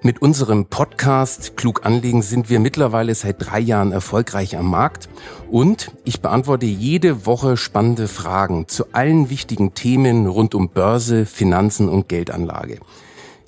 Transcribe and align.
Mit 0.00 0.22
unserem 0.22 0.66
Podcast 0.66 1.56
Klug 1.56 1.84
anlegen 1.84 2.22
sind 2.22 2.48
wir 2.48 2.60
mittlerweile 2.60 3.12
seit 3.16 3.44
drei 3.44 3.58
Jahren 3.58 3.90
erfolgreich 3.90 4.56
am 4.56 4.70
Markt 4.70 5.08
und 5.50 5.90
ich 6.04 6.20
beantworte 6.20 6.66
jede 6.66 7.26
Woche 7.26 7.56
spannende 7.56 8.06
Fragen 8.06 8.68
zu 8.68 8.92
allen 8.92 9.28
wichtigen 9.28 9.74
Themen 9.74 10.28
rund 10.28 10.54
um 10.54 10.68
Börse, 10.68 11.26
Finanzen 11.26 11.88
und 11.88 12.08
Geldanlage. 12.08 12.78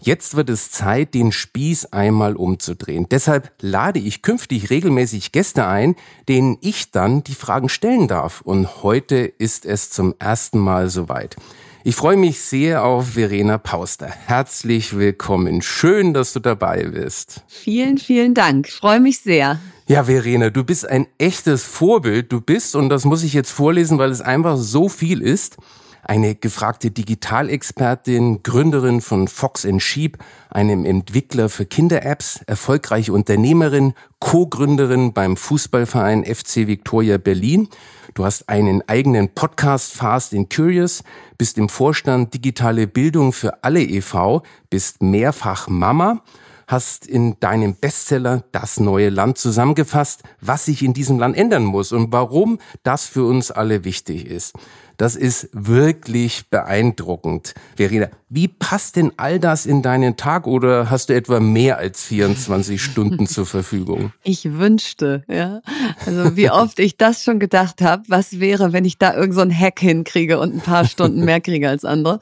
Jetzt 0.00 0.34
wird 0.34 0.50
es 0.50 0.72
Zeit, 0.72 1.14
den 1.14 1.30
Spieß 1.30 1.92
einmal 1.92 2.34
umzudrehen. 2.34 3.06
Deshalb 3.08 3.52
lade 3.60 4.00
ich 4.00 4.22
künftig 4.22 4.70
regelmäßig 4.70 5.30
Gäste 5.30 5.66
ein, 5.66 5.94
denen 6.26 6.58
ich 6.62 6.90
dann 6.90 7.22
die 7.22 7.34
Fragen 7.34 7.68
stellen 7.68 8.08
darf. 8.08 8.40
Und 8.40 8.82
heute 8.82 9.16
ist 9.16 9.66
es 9.66 9.90
zum 9.90 10.14
ersten 10.18 10.58
Mal 10.58 10.88
soweit. 10.88 11.36
Ich 11.82 11.96
freue 11.96 12.18
mich 12.18 12.40
sehr 12.42 12.84
auf 12.84 13.12
Verena 13.12 13.56
Pauster. 13.56 14.06
Herzlich 14.08 14.98
willkommen. 14.98 15.62
Schön, 15.62 16.12
dass 16.12 16.34
du 16.34 16.40
dabei 16.40 16.84
bist. 16.84 17.42
Vielen, 17.48 17.96
vielen 17.96 18.34
Dank. 18.34 18.68
Ich 18.68 18.74
freue 18.74 19.00
mich 19.00 19.20
sehr. 19.20 19.58
Ja, 19.88 20.04
Verena, 20.04 20.50
du 20.50 20.62
bist 20.62 20.86
ein 20.86 21.06
echtes 21.16 21.64
Vorbild. 21.64 22.32
Du 22.32 22.42
bist, 22.42 22.76
und 22.76 22.90
das 22.90 23.06
muss 23.06 23.22
ich 23.22 23.32
jetzt 23.32 23.50
vorlesen, 23.50 23.96
weil 23.96 24.10
es 24.10 24.20
einfach 24.20 24.58
so 24.58 24.90
viel 24.90 25.22
ist, 25.22 25.56
eine 26.02 26.34
gefragte 26.34 26.90
Digitalexpertin, 26.90 28.42
Gründerin 28.42 29.00
von 29.00 29.28
Fox 29.28 29.66
Sheep, 29.78 30.18
einem 30.50 30.84
Entwickler 30.84 31.48
für 31.48 31.66
Kinder-Apps, 31.66 32.40
erfolgreiche 32.46 33.12
Unternehmerin, 33.12 33.94
Co-Gründerin 34.18 35.12
beim 35.12 35.36
Fußballverein 35.36 36.24
FC 36.24 36.66
Victoria 36.66 37.18
Berlin. 37.18 37.68
Du 38.14 38.24
hast 38.24 38.48
einen 38.48 38.82
eigenen 38.88 39.34
Podcast 39.34 39.92
Fast 39.92 40.34
and 40.34 40.54
Curious, 40.54 41.02
bist 41.38 41.58
im 41.58 41.68
Vorstand 41.68 42.34
Digitale 42.34 42.86
Bildung 42.86 43.32
für 43.32 43.62
alle 43.62 43.82
e.V., 43.82 44.42
bist 44.68 45.02
mehrfach 45.02 45.68
Mama 45.68 46.22
hast 46.70 47.06
in 47.06 47.38
deinem 47.40 47.74
Bestseller 47.74 48.44
Das 48.52 48.78
neue 48.78 49.08
Land 49.08 49.38
zusammengefasst, 49.38 50.22
was 50.40 50.66
sich 50.66 50.84
in 50.84 50.94
diesem 50.94 51.18
Land 51.18 51.36
ändern 51.36 51.64
muss 51.64 51.90
und 51.90 52.12
warum 52.12 52.58
das 52.84 53.06
für 53.06 53.24
uns 53.24 53.50
alle 53.50 53.84
wichtig 53.84 54.26
ist. 54.26 54.54
Das 55.00 55.16
ist 55.16 55.48
wirklich 55.54 56.50
beeindruckend. 56.50 57.54
Verena, 57.74 58.10
wie 58.28 58.48
passt 58.48 58.96
denn 58.96 59.12
all 59.16 59.40
das 59.40 59.64
in 59.64 59.80
deinen 59.80 60.18
Tag 60.18 60.46
oder 60.46 60.90
hast 60.90 61.08
du 61.08 61.14
etwa 61.14 61.40
mehr 61.40 61.78
als 61.78 62.04
24 62.04 62.82
Stunden 62.82 63.26
zur 63.26 63.46
Verfügung? 63.46 64.12
Ich 64.24 64.58
wünschte, 64.58 65.24
ja. 65.26 65.62
Also 66.04 66.36
wie 66.36 66.50
oft 66.50 66.78
ich 66.78 66.98
das 66.98 67.24
schon 67.24 67.38
gedacht 67.38 67.80
habe, 67.80 68.02
was 68.08 68.40
wäre, 68.40 68.74
wenn 68.74 68.84
ich 68.84 68.98
da 68.98 69.14
irgend 69.14 69.36
so 69.36 69.50
Hack 69.50 69.80
hinkriege 69.80 70.38
und 70.38 70.54
ein 70.54 70.60
paar 70.60 70.84
Stunden 70.84 71.24
mehr 71.24 71.40
kriege 71.40 71.70
als 71.70 71.86
andere. 71.86 72.20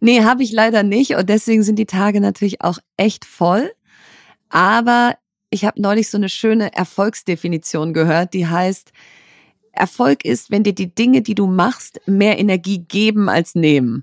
Nee, 0.00 0.24
habe 0.24 0.42
ich 0.42 0.50
leider 0.50 0.82
nicht 0.82 1.14
und 1.14 1.28
deswegen 1.28 1.62
sind 1.62 1.78
die 1.78 1.86
Tage 1.86 2.20
natürlich 2.20 2.60
auch 2.60 2.80
echt 2.96 3.24
voll. 3.24 3.70
Aber 4.48 5.14
ich 5.50 5.64
habe 5.64 5.80
neulich 5.80 6.10
so 6.10 6.18
eine 6.18 6.28
schöne 6.28 6.74
Erfolgsdefinition 6.74 7.92
gehört, 7.92 8.34
die 8.34 8.48
heißt, 8.48 8.90
Erfolg 9.72 10.24
ist, 10.24 10.50
wenn 10.50 10.62
dir 10.62 10.74
die 10.74 10.94
Dinge, 10.94 11.22
die 11.22 11.34
du 11.34 11.46
machst, 11.46 12.00
mehr 12.06 12.38
Energie 12.38 12.78
geben 12.78 13.28
als 13.28 13.54
nehmen. 13.54 14.02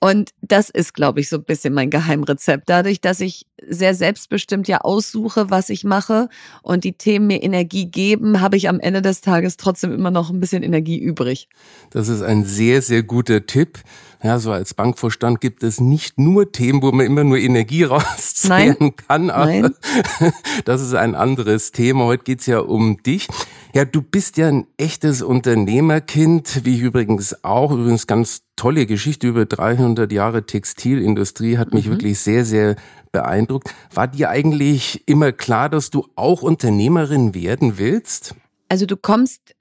Und 0.00 0.30
das 0.42 0.70
ist, 0.70 0.94
glaube 0.94 1.20
ich, 1.20 1.28
so 1.28 1.36
ein 1.36 1.44
bisschen 1.44 1.74
mein 1.74 1.90
Geheimrezept. 1.90 2.68
Dadurch, 2.68 3.00
dass 3.00 3.20
ich 3.20 3.46
sehr 3.66 3.94
selbstbestimmt 3.94 4.68
ja 4.68 4.80
aussuche, 4.82 5.50
was 5.50 5.70
ich 5.70 5.82
mache 5.82 6.28
und 6.62 6.84
die 6.84 6.92
Themen 6.92 7.26
mir 7.26 7.42
Energie 7.42 7.86
geben, 7.86 8.40
habe 8.40 8.56
ich 8.56 8.68
am 8.68 8.78
Ende 8.78 9.02
des 9.02 9.20
Tages 9.20 9.56
trotzdem 9.56 9.92
immer 9.92 10.12
noch 10.12 10.30
ein 10.30 10.38
bisschen 10.38 10.62
Energie 10.62 10.98
übrig. 10.98 11.48
Das 11.90 12.08
ist 12.08 12.22
ein 12.22 12.44
sehr, 12.44 12.80
sehr 12.80 13.02
guter 13.02 13.46
Tipp. 13.46 13.80
Ja, 14.22 14.40
so 14.40 14.50
als 14.50 14.74
Bankvorstand 14.74 15.40
gibt 15.40 15.62
es 15.62 15.80
nicht 15.80 16.18
nur 16.18 16.50
Themen, 16.50 16.82
wo 16.82 16.90
man 16.90 17.06
immer 17.06 17.22
nur 17.22 17.38
Energie 17.38 17.84
rausziehen 17.84 18.96
kann, 18.96 19.30
aber 19.30 19.46
Nein. 19.46 19.74
das 20.64 20.82
ist 20.82 20.94
ein 20.94 21.14
anderes 21.14 21.70
Thema. 21.70 22.04
Heute 22.04 22.24
geht's 22.24 22.46
ja 22.46 22.58
um 22.58 23.02
dich. 23.02 23.28
Ja, 23.74 23.84
du 23.84 24.02
bist 24.02 24.36
ja 24.38 24.48
ein 24.48 24.66
echtes 24.76 25.22
Unternehmerkind, 25.22 26.64
wie 26.64 26.76
ich 26.76 26.80
übrigens 26.80 27.44
auch. 27.44 27.70
Übrigens 27.70 28.06
ganz 28.06 28.42
tolle 28.56 28.86
Geschichte 28.86 29.28
über 29.28 29.46
300 29.46 30.10
Jahre 30.10 30.44
Textilindustrie 30.46 31.58
hat 31.58 31.72
mich 31.72 31.86
mhm. 31.86 31.90
wirklich 31.92 32.18
sehr, 32.18 32.44
sehr 32.44 32.76
beeindruckt. 33.12 33.72
War 33.94 34.08
dir 34.08 34.30
eigentlich 34.30 35.06
immer 35.06 35.32
klar, 35.32 35.68
dass 35.68 35.90
du 35.90 36.08
auch 36.16 36.42
Unternehmerin 36.42 37.34
werden 37.34 37.78
willst? 37.78 38.34
Also 38.68 38.84
du 38.84 38.96
kommst, 38.96 39.54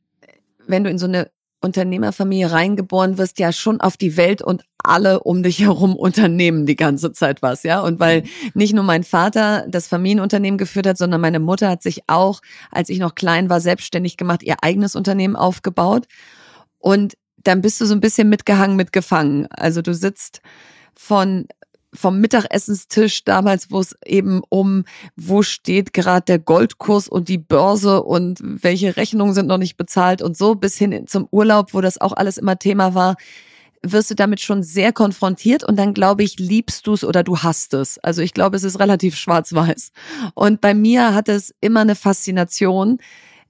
wenn 0.66 0.84
du 0.84 0.89
in 0.89 0.97
so 0.97 1.06
eine 1.06 1.29
Unternehmerfamilie 1.62 2.51
reingeboren 2.51 3.18
wirst, 3.18 3.40
ja 3.40 3.51
schon 3.51 3.81
auf 3.81 3.97
die 3.97 4.16
Welt 4.16 4.41
und 4.41 4.63
alle 4.84 5.22
um 5.22 5.44
dich 5.44 5.59
herum 5.59 5.95
unternehmen 5.95 6.66
die 6.66 6.75
ganze 6.75 7.12
Zeit 7.12 7.41
was, 7.41 7.63
ja. 7.63 7.81
Und 7.81 8.00
weil 8.00 8.23
nicht 8.53 8.73
nur 8.73 8.84
mein 8.84 9.03
Vater 9.03 9.66
das 9.68 9.88
Familienunternehmen 9.88 10.57
geführt 10.57 10.88
hat, 10.88 10.97
sondern 10.97 11.22
meine 11.22 11.40
Mutter 11.40 11.69
hat 11.69 11.84
sich 11.84 12.01
auch, 12.07 12.41
als 12.72 12.90
ich 12.90 13.00
noch 13.00 13.16
klein 13.16 13.50
war, 13.50 13.59
selbstständig 13.59 14.18
gemacht, 14.18 14.44
ihr 14.44 14.57
eigenes 14.62 14.95
Unternehmen 14.95 15.35
aufgebaut. 15.35 16.07
Und 16.79 17.18
dann 17.38 17.62
bist 17.62 17.81
du 17.81 17.85
so 17.85 17.94
ein 17.94 18.01
bisschen 18.01 18.29
mitgehangen, 18.29 18.75
mitgefangen. 18.75 19.47
Also 19.50 19.81
du 19.81 19.94
sitzt 19.94 20.41
von 20.95 21.47
vom 21.97 22.19
Mittagessenstisch 22.19 23.23
damals, 23.23 23.71
wo 23.71 23.79
es 23.79 23.95
eben 24.05 24.41
um, 24.49 24.85
wo 25.15 25.41
steht 25.41 25.93
gerade 25.93 26.25
der 26.25 26.39
Goldkurs 26.39 27.07
und 27.07 27.27
die 27.27 27.37
Börse 27.37 28.03
und 28.03 28.39
welche 28.41 28.95
Rechnungen 28.97 29.33
sind 29.33 29.47
noch 29.47 29.57
nicht 29.57 29.77
bezahlt 29.77 30.21
und 30.21 30.37
so, 30.37 30.55
bis 30.55 30.77
hin 30.77 31.07
zum 31.07 31.27
Urlaub, 31.31 31.73
wo 31.73 31.81
das 31.81 31.99
auch 31.99 32.13
alles 32.13 32.37
immer 32.37 32.59
Thema 32.59 32.93
war, 32.93 33.15
wirst 33.83 34.09
du 34.11 34.15
damit 34.15 34.41
schon 34.41 34.63
sehr 34.63 34.91
konfrontiert 34.93 35.63
und 35.63 35.77
dann 35.77 35.93
glaube 35.93 36.23
ich, 36.23 36.39
liebst 36.39 36.87
du 36.87 36.93
es 36.93 37.03
oder 37.03 37.23
du 37.23 37.39
hast 37.39 37.73
es. 37.73 37.97
Also 37.99 38.21
ich 38.21 38.33
glaube, 38.33 38.57
es 38.57 38.63
ist 38.63 38.79
relativ 38.79 39.15
schwarz-weiß. 39.15 39.91
Und 40.33 40.61
bei 40.61 40.73
mir 40.73 41.13
hat 41.13 41.29
es 41.29 41.53
immer 41.61 41.81
eine 41.81 41.95
Faszination, 41.95 42.99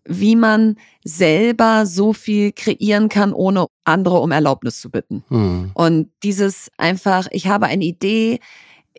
wie 0.07 0.35
man 0.35 0.75
selber 1.03 1.85
so 1.85 2.13
viel 2.13 2.51
kreieren 2.51 3.09
kann, 3.09 3.33
ohne 3.33 3.67
andere 3.83 4.19
um 4.19 4.31
Erlaubnis 4.31 4.79
zu 4.79 4.89
bitten. 4.89 5.23
Hm. 5.29 5.71
Und 5.73 6.09
dieses 6.23 6.69
einfach, 6.77 7.27
ich 7.31 7.47
habe 7.47 7.67
eine 7.67 7.85
Idee, 7.85 8.39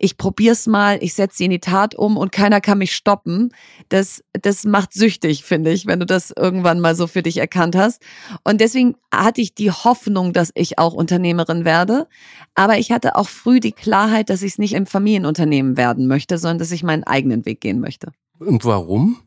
ich 0.01 0.17
probier's 0.17 0.65
mal, 0.65 0.97
ich 1.01 1.13
setze 1.13 1.37
sie 1.37 1.45
in 1.45 1.51
die 1.51 1.59
Tat 1.59 1.93
um 1.93 2.17
und 2.17 2.31
keiner 2.31 2.61
kann 2.61 2.77
mich 2.77 2.95
stoppen. 2.95 3.53
Das, 3.89 4.23
das 4.33 4.63
macht 4.63 4.93
süchtig, 4.93 5.43
finde 5.43 5.71
ich, 5.71 5.87
wenn 5.87 5.99
du 5.99 6.05
das 6.05 6.31
irgendwann 6.35 6.79
mal 6.79 6.95
so 6.95 7.07
für 7.07 7.21
dich 7.21 7.37
erkannt 7.37 7.75
hast. 7.75 8.01
Und 8.43 8.61
deswegen 8.61 8.95
hatte 9.13 9.41
ich 9.41 9.53
die 9.53 9.71
Hoffnung, 9.71 10.33
dass 10.33 10.51
ich 10.55 10.79
auch 10.79 10.93
Unternehmerin 10.93 11.65
werde. 11.65 12.07
Aber 12.55 12.77
ich 12.77 12.91
hatte 12.91 13.15
auch 13.15 13.27
früh 13.27 13.59
die 13.59 13.73
Klarheit, 13.73 14.29
dass 14.29 14.41
ich 14.41 14.53
es 14.53 14.57
nicht 14.57 14.73
im 14.73 14.85
Familienunternehmen 14.85 15.77
werden 15.77 16.07
möchte, 16.07 16.37
sondern 16.37 16.59
dass 16.59 16.71
ich 16.71 16.83
meinen 16.83 17.03
eigenen 17.03 17.45
Weg 17.45 17.61
gehen 17.61 17.79
möchte. 17.79 18.11
Und 18.39 18.63
warum? 18.63 19.17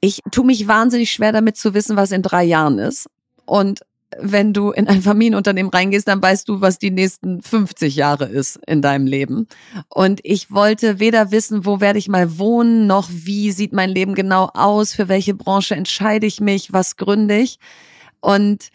Ich 0.00 0.20
tue 0.30 0.46
mich 0.46 0.66
wahnsinnig 0.66 1.10
schwer 1.10 1.32
damit 1.32 1.56
zu 1.56 1.74
wissen, 1.74 1.96
was 1.96 2.12
in 2.12 2.22
drei 2.22 2.44
Jahren 2.44 2.78
ist. 2.78 3.08
Und 3.44 3.80
wenn 4.18 4.52
du 4.52 4.70
in 4.70 4.88
ein 4.88 5.02
Familienunternehmen 5.02 5.70
reingehst, 5.70 6.08
dann 6.08 6.22
weißt 6.22 6.48
du, 6.48 6.60
was 6.60 6.78
die 6.78 6.90
nächsten 6.90 7.42
50 7.42 7.94
Jahre 7.94 8.26
ist 8.26 8.58
in 8.66 8.82
deinem 8.82 9.06
Leben. 9.06 9.46
Und 9.88 10.20
ich 10.24 10.50
wollte 10.50 10.98
weder 10.98 11.30
wissen, 11.30 11.64
wo 11.64 11.80
werde 11.80 11.98
ich 11.98 12.08
mal 12.08 12.38
wohnen, 12.38 12.86
noch 12.86 13.08
wie 13.10 13.52
sieht 13.52 13.72
mein 13.72 13.90
Leben 13.90 14.14
genau 14.14 14.50
aus, 14.52 14.94
für 14.94 15.08
welche 15.08 15.34
Branche 15.34 15.76
entscheide 15.76 16.26
ich 16.26 16.40
mich, 16.40 16.72
was 16.72 16.96
gründe 16.96 17.38
ich. 17.38 17.58
Und 18.20 18.70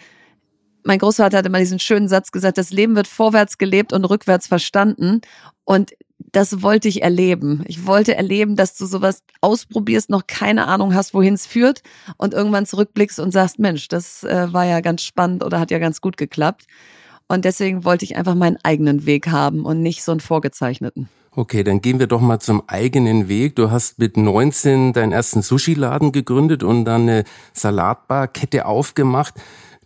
mein 0.84 1.00
Großvater 1.00 1.38
hatte 1.38 1.50
mal 1.50 1.60
diesen 1.60 1.80
schönen 1.80 2.08
Satz 2.08 2.32
gesagt, 2.32 2.58
das 2.58 2.72
Leben 2.72 2.96
wird 2.96 3.08
vorwärts 3.08 3.58
gelebt 3.58 3.92
und 3.92 4.06
rückwärts 4.06 4.48
verstanden. 4.48 5.22
Und 5.66 5.92
das 6.36 6.62
wollte 6.62 6.90
ich 6.90 7.02
erleben. 7.02 7.64
Ich 7.66 7.86
wollte 7.86 8.16
erleben, 8.16 8.58
dass 8.58 8.76
du 8.76 8.86
sowas 8.86 9.24
ausprobierst, 9.40 10.10
noch 10.10 10.28
keine 10.28 10.68
Ahnung 10.68 10.94
hast, 10.94 11.14
wohin 11.14 11.34
es 11.34 11.46
führt 11.46 11.82
und 12.18 12.34
irgendwann 12.34 12.66
zurückblickst 12.66 13.22
und 13.22 13.32
sagst, 13.32 13.58
Mensch, 13.58 13.88
das 13.88 14.24
äh, 14.24 14.52
war 14.52 14.66
ja 14.66 14.82
ganz 14.82 15.04
spannend 15.04 15.46
oder 15.46 15.62
hat 15.62 15.72
ja 15.72 15.80
ganz 15.80 16.02
gut 16.02 16.18
geklappt. 16.18 16.66
Und 17.28 17.46
deswegen 17.46 17.86
wollte 17.86 18.04
ich 18.04 18.18
einfach 18.18 18.36
meinen 18.36 18.58
eigenen 18.64 19.06
Weg 19.06 19.28
haben 19.28 19.66
und 19.66 19.82
nicht 19.82 20.04
so 20.04 20.12
einen 20.12 20.20
vorgezeichneten. 20.20 21.08
Okay, 21.32 21.64
dann 21.64 21.82
gehen 21.82 22.00
wir 22.00 22.08
doch 22.08 22.22
mal 22.22 22.40
zum 22.40 22.64
eigenen 22.68 23.30
Weg. 23.30 23.56
Du 23.56 23.72
hast 23.72 24.00
mit 24.00 24.18
19 24.18 24.94
deinen 24.94 25.12
ersten 25.14 25.42
Sushi-Laden 25.42 26.12
gegründet 26.12 26.64
und 26.64 26.86
dann 26.86 27.04
eine 27.04 27.24
Salatbar-Kette 27.54 28.66
aufgemacht. 28.66 29.36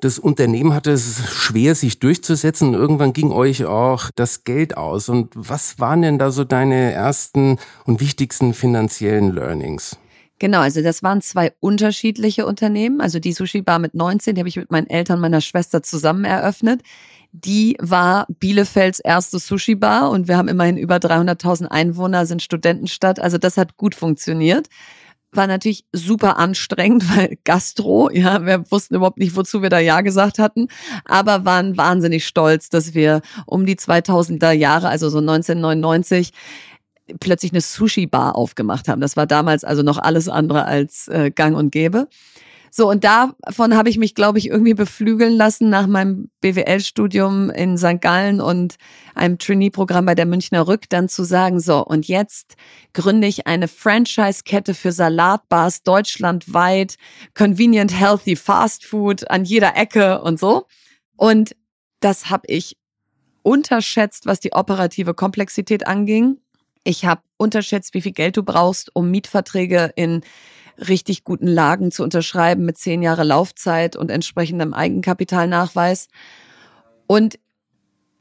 Das 0.02 0.18
Unternehmen 0.18 0.74
hatte 0.74 0.92
es 0.92 1.30
schwer, 1.30 1.76
sich 1.76 2.00
durchzusetzen. 2.00 2.74
Irgendwann 2.74 3.12
ging 3.12 3.32
euch 3.32 3.66
auch 3.66 4.12
das 4.16 4.46
Geld 4.46 4.78
aus. 4.78 5.10
Und 5.10 5.32
was 5.36 5.78
waren 5.80 6.02
denn 6.02 6.18
da 6.18 6.32
so 6.32 6.46
deine 6.46 6.94
ersten 6.94 7.58
und 7.84 8.00
wichtigsten 8.00 8.54
finanziellen 8.54 9.34
Learnings? 9.34 9.98
Genau, 10.40 10.62
also 10.62 10.82
das 10.82 11.04
waren 11.04 11.22
zwei 11.22 11.52
unterschiedliche 11.60 12.46
Unternehmen. 12.46 13.02
Also 13.02 13.20
die 13.20 13.34
Sushi 13.34 13.62
Bar 13.62 13.80
mit 13.80 13.94
19, 13.94 14.36
die 14.36 14.40
habe 14.40 14.48
ich 14.48 14.56
mit 14.56 14.72
meinen 14.72 14.90
Eltern 14.90 15.20
meiner 15.20 15.42
Schwester 15.42 15.84
zusammen 15.84 16.24
eröffnet. 16.24 16.82
Die 17.34 17.76
war 17.80 18.26
Bielefelds 18.40 19.02
erste 19.02 19.38
Sushi 19.38 19.76
Bar 19.76 20.12
und 20.12 20.30
wir 20.30 20.38
haben 20.38 20.48
immerhin 20.48 20.78
über 20.78 20.96
300.000 20.96 21.68
Einwohner, 21.68 22.26
sind 22.26 22.42
Studentenstadt. 22.42 23.20
Also 23.20 23.38
das 23.38 23.58
hat 23.58 23.76
gut 23.76 23.96
funktioniert. 23.96 24.70
War 25.32 25.46
natürlich 25.46 25.86
super 25.94 26.38
anstrengend, 26.38 27.04
weil 27.16 27.38
Gastro, 27.44 28.10
ja, 28.12 28.46
wir 28.46 28.70
wussten 28.72 28.96
überhaupt 28.96 29.20
nicht, 29.20 29.36
wozu 29.36 29.62
wir 29.62 29.70
da 29.70 29.80
Ja 29.80 30.02
gesagt 30.02 30.40
hatten, 30.40 30.68
aber 31.06 31.46
waren 31.46 31.78
wahnsinnig 31.78 32.26
stolz, 32.26 32.70
dass 32.70 32.94
wir 32.94 33.22
um 33.46 33.66
die 33.66 33.76
2000er 33.76 34.52
Jahre, 34.52 34.90
also 34.90 35.10
so 35.10 35.20
1999, 35.20 36.32
plötzlich 37.20 37.52
eine 37.52 37.62
Sushi-Bar 37.62 38.36
aufgemacht 38.36 38.88
haben. 38.88 39.02
Das 39.02 39.18
war 39.18 39.26
damals 39.26 39.64
also 39.64 39.82
noch 39.82 39.98
alles 39.98 40.30
andere 40.30 40.66
als 40.66 41.08
äh, 41.08 41.32
gang 41.32 41.56
und 41.56 41.72
gäbe. 41.72 42.08
So, 42.72 42.90
und 42.90 43.04
davon 43.04 43.76
habe 43.76 43.90
ich 43.90 43.98
mich, 43.98 44.16
glaube 44.16 44.38
ich, 44.38 44.48
irgendwie 44.48 44.74
beflügeln 44.74 45.34
lassen 45.34 45.70
nach 45.70 45.88
meinem 45.88 46.30
BWL-Studium 46.42 47.50
in 47.50 47.78
St. 47.78 48.02
Gallen 48.02 48.42
und 48.42 48.76
einem 49.16 49.38
Trainee-Programm 49.38 50.06
bei 50.06 50.16
der 50.16 50.26
Münchner 50.26 50.68
Rück, 50.68 50.90
dann 50.90 51.10
zu 51.10 51.24
sagen, 51.24 51.60
so, 51.60 51.84
und 51.86 52.08
jetzt 52.08 52.56
gründe 52.94 53.28
ich 53.28 53.48
eine 53.48 53.68
Franchise-Kette 53.68 54.74
für 54.74 54.92
Salatbars 54.92 55.84
deutschlandweit, 55.84 56.96
convenient, 57.34 57.98
healthy 57.98 58.36
Fast 58.36 58.86
Food 58.86 59.30
an 59.30 59.46
jeder 59.46 59.76
Ecke 59.76 60.22
und 60.22 60.40
so. 60.40 60.66
Und 61.18 61.56
das 62.00 62.30
habe 62.30 62.44
ich 62.48 62.78
unterschätzt, 63.42 64.26
was 64.26 64.40
die 64.40 64.54
operative 64.54 65.14
Komplexität 65.14 65.88
anging. 65.88 66.38
Ich 66.84 67.06
habe 67.06 67.22
unterschätzt, 67.38 67.94
wie 67.94 68.02
viel 68.02 68.12
Geld 68.12 68.38
du 68.38 68.44
brauchst, 68.44 68.96
um 68.96 69.12
Mietverträge 69.12 69.92
in 69.96 70.22
richtig 70.88 71.24
guten 71.24 71.48
Lagen 71.48 71.92
zu 71.92 72.04
unterschreiben 72.04 72.66
mit 72.66 72.78
zehn 72.78 73.02
Jahre 73.02 73.24
Laufzeit 73.24 73.96
und 73.96 74.12
entsprechendem 74.12 74.74
Eigenkapitalnachweis. 74.74 76.08
Und 77.08 77.40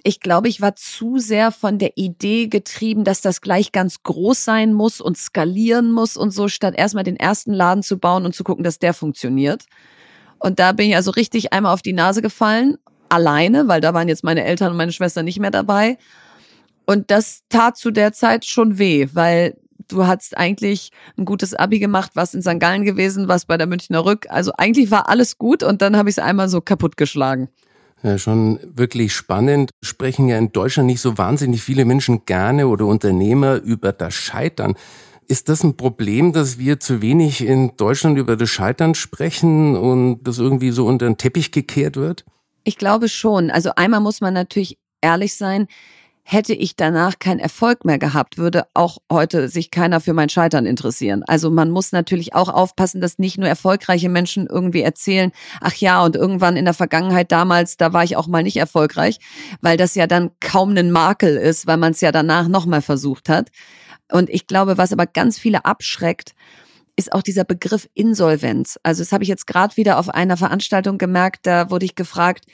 ich 0.04 0.20
glaube, 0.20 0.48
ich 0.48 0.60
war 0.60 0.76
zu 0.76 1.18
sehr 1.18 1.50
von 1.50 1.78
der 1.78 1.96
Idee 1.96 2.46
getrieben, 2.46 3.04
dass 3.04 3.20
das 3.20 3.40
gleich 3.40 3.72
ganz 3.72 4.02
groß 4.02 4.44
sein 4.44 4.72
muss 4.72 5.00
und 5.00 5.18
skalieren 5.18 5.92
muss 5.92 6.16
und 6.16 6.30
so, 6.30 6.48
statt 6.48 6.74
erstmal 6.76 7.04
den 7.04 7.16
ersten 7.16 7.52
Laden 7.52 7.82
zu 7.82 7.98
bauen 7.98 8.24
und 8.24 8.34
zu 8.34 8.44
gucken, 8.44 8.64
dass 8.64 8.78
der 8.78 8.94
funktioniert. 8.94 9.64
Und 10.38 10.58
da 10.58 10.72
bin 10.72 10.88
ich 10.88 10.96
also 10.96 11.10
richtig 11.10 11.52
einmal 11.52 11.74
auf 11.74 11.82
die 11.82 11.92
Nase 11.92 12.22
gefallen, 12.22 12.78
alleine, 13.08 13.68
weil 13.68 13.80
da 13.80 13.92
waren 13.92 14.08
jetzt 14.08 14.24
meine 14.24 14.44
Eltern 14.44 14.70
und 14.70 14.76
meine 14.76 14.92
Schwester 14.92 15.22
nicht 15.22 15.40
mehr 15.40 15.50
dabei 15.50 15.98
und 16.88 17.10
das 17.10 17.42
tat 17.50 17.76
zu 17.76 17.90
der 17.90 18.14
Zeit 18.14 18.46
schon 18.46 18.78
weh, 18.78 19.08
weil 19.12 19.58
du 19.88 20.06
hast 20.06 20.36
eigentlich 20.36 20.90
ein 21.16 21.24
gutes 21.24 21.54
Abi 21.54 21.78
gemacht, 21.78 22.12
was 22.14 22.34
in 22.34 22.42
St. 22.42 22.60
Gallen 22.60 22.84
gewesen, 22.84 23.28
was 23.28 23.46
bei 23.46 23.56
der 23.56 23.66
Münchner 23.66 24.04
Rück. 24.04 24.26
Also 24.28 24.52
eigentlich 24.56 24.90
war 24.90 25.08
alles 25.08 25.38
gut 25.38 25.62
und 25.62 25.82
dann 25.82 25.96
habe 25.96 26.08
ich 26.08 26.14
es 26.14 26.22
einmal 26.22 26.48
so 26.48 26.60
kaputt 26.60 26.96
geschlagen. 26.96 27.48
Ja, 28.02 28.16
schon 28.16 28.60
wirklich 28.62 29.12
spannend. 29.12 29.70
Sprechen 29.82 30.28
ja 30.28 30.38
in 30.38 30.52
Deutschland 30.52 30.86
nicht 30.86 31.00
so 31.00 31.18
wahnsinnig 31.18 31.62
viele 31.62 31.84
Menschen 31.84 32.24
gerne 32.26 32.68
oder 32.68 32.86
Unternehmer 32.86 33.56
über 33.56 33.92
das 33.92 34.14
Scheitern. 34.14 34.76
Ist 35.26 35.48
das 35.48 35.62
ein 35.62 35.76
Problem, 35.76 36.32
dass 36.32 36.58
wir 36.58 36.80
zu 36.80 37.02
wenig 37.02 37.44
in 37.44 37.76
Deutschland 37.76 38.16
über 38.16 38.36
das 38.36 38.48
Scheitern 38.48 38.94
sprechen 38.94 39.76
und 39.76 40.22
das 40.22 40.38
irgendwie 40.38 40.70
so 40.70 40.86
unter 40.86 41.06
den 41.06 41.18
Teppich 41.18 41.50
gekehrt 41.50 41.96
wird? 41.96 42.24
Ich 42.64 42.78
glaube 42.78 43.08
schon. 43.08 43.50
Also 43.50 43.72
einmal 43.76 44.00
muss 44.00 44.20
man 44.20 44.32
natürlich 44.32 44.78
ehrlich 45.00 45.36
sein 45.36 45.66
hätte 46.30 46.52
ich 46.52 46.76
danach 46.76 47.18
keinen 47.18 47.40
Erfolg 47.40 47.86
mehr 47.86 47.98
gehabt, 47.98 48.36
würde 48.36 48.66
auch 48.74 48.98
heute 49.10 49.48
sich 49.48 49.70
keiner 49.70 49.98
für 49.98 50.12
mein 50.12 50.28
Scheitern 50.28 50.66
interessieren. 50.66 51.24
Also 51.26 51.50
man 51.50 51.70
muss 51.70 51.90
natürlich 51.90 52.34
auch 52.34 52.50
aufpassen, 52.50 53.00
dass 53.00 53.18
nicht 53.18 53.38
nur 53.38 53.48
erfolgreiche 53.48 54.10
Menschen 54.10 54.46
irgendwie 54.46 54.82
erzählen, 54.82 55.32
ach 55.62 55.72
ja, 55.76 56.04
und 56.04 56.16
irgendwann 56.16 56.58
in 56.58 56.66
der 56.66 56.74
Vergangenheit 56.74 57.32
damals, 57.32 57.78
da 57.78 57.94
war 57.94 58.04
ich 58.04 58.18
auch 58.18 58.26
mal 58.26 58.42
nicht 58.42 58.58
erfolgreich, 58.58 59.20
weil 59.62 59.78
das 59.78 59.94
ja 59.94 60.06
dann 60.06 60.30
kaum 60.38 60.76
ein 60.76 60.90
Makel 60.90 61.34
ist, 61.34 61.66
weil 61.66 61.78
man 61.78 61.92
es 61.92 62.02
ja 62.02 62.12
danach 62.12 62.46
nochmal 62.46 62.82
versucht 62.82 63.30
hat. 63.30 63.48
Und 64.12 64.28
ich 64.28 64.46
glaube, 64.46 64.76
was 64.76 64.92
aber 64.92 65.06
ganz 65.06 65.38
viele 65.38 65.64
abschreckt, 65.64 66.34
ist 66.94 67.10
auch 67.14 67.22
dieser 67.22 67.44
Begriff 67.44 67.88
Insolvenz. 67.94 68.78
Also 68.82 69.02
das 69.02 69.12
habe 69.12 69.22
ich 69.22 69.30
jetzt 69.30 69.46
gerade 69.46 69.78
wieder 69.78 69.98
auf 69.98 70.10
einer 70.10 70.36
Veranstaltung 70.36 70.98
gemerkt, 70.98 71.46
da 71.46 71.70
wurde 71.70 71.86
ich 71.86 71.94
gefragt, 71.94 72.44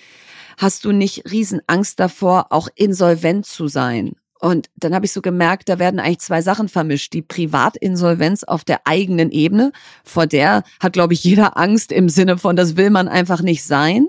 hast 0.58 0.84
du 0.84 0.92
nicht 0.92 1.30
Riesenangst 1.30 1.98
davor, 1.98 2.46
auch 2.50 2.68
insolvent 2.74 3.46
zu 3.46 3.68
sein? 3.68 4.12
Und 4.40 4.68
dann 4.76 4.94
habe 4.94 5.06
ich 5.06 5.12
so 5.12 5.22
gemerkt, 5.22 5.70
da 5.70 5.78
werden 5.78 5.98
eigentlich 5.98 6.18
zwei 6.18 6.42
Sachen 6.42 6.68
vermischt. 6.68 7.14
Die 7.14 7.22
Privatinsolvenz 7.22 8.44
auf 8.44 8.62
der 8.62 8.86
eigenen 8.86 9.30
Ebene, 9.30 9.72
vor 10.04 10.26
der 10.26 10.64
hat, 10.80 10.92
glaube 10.92 11.14
ich, 11.14 11.24
jeder 11.24 11.56
Angst 11.56 11.90
im 11.90 12.10
Sinne 12.10 12.36
von, 12.36 12.54
das 12.54 12.76
will 12.76 12.90
man 12.90 13.08
einfach 13.08 13.40
nicht 13.40 13.64
sein. 13.64 14.06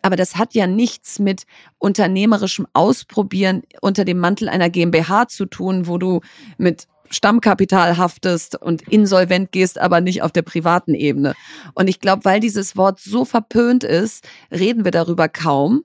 Aber 0.00 0.16
das 0.16 0.36
hat 0.36 0.54
ja 0.54 0.66
nichts 0.66 1.18
mit 1.18 1.44
unternehmerischem 1.78 2.66
Ausprobieren 2.72 3.62
unter 3.80 4.04
dem 4.04 4.18
Mantel 4.18 4.48
einer 4.48 4.70
GmbH 4.70 5.28
zu 5.28 5.46
tun, 5.46 5.86
wo 5.86 5.98
du 5.98 6.20
mit 6.56 6.88
Stammkapital 7.10 7.96
haftest 7.96 8.60
und 8.60 8.82
insolvent 8.82 9.52
gehst, 9.52 9.78
aber 9.78 10.00
nicht 10.00 10.22
auf 10.22 10.32
der 10.32 10.42
privaten 10.42 10.94
Ebene. 10.94 11.34
Und 11.74 11.88
ich 11.88 12.00
glaube, 12.00 12.24
weil 12.24 12.40
dieses 12.40 12.76
Wort 12.76 13.00
so 13.00 13.24
verpönt 13.24 13.84
ist, 13.84 14.26
reden 14.50 14.84
wir 14.84 14.90
darüber 14.90 15.28
kaum. 15.28 15.84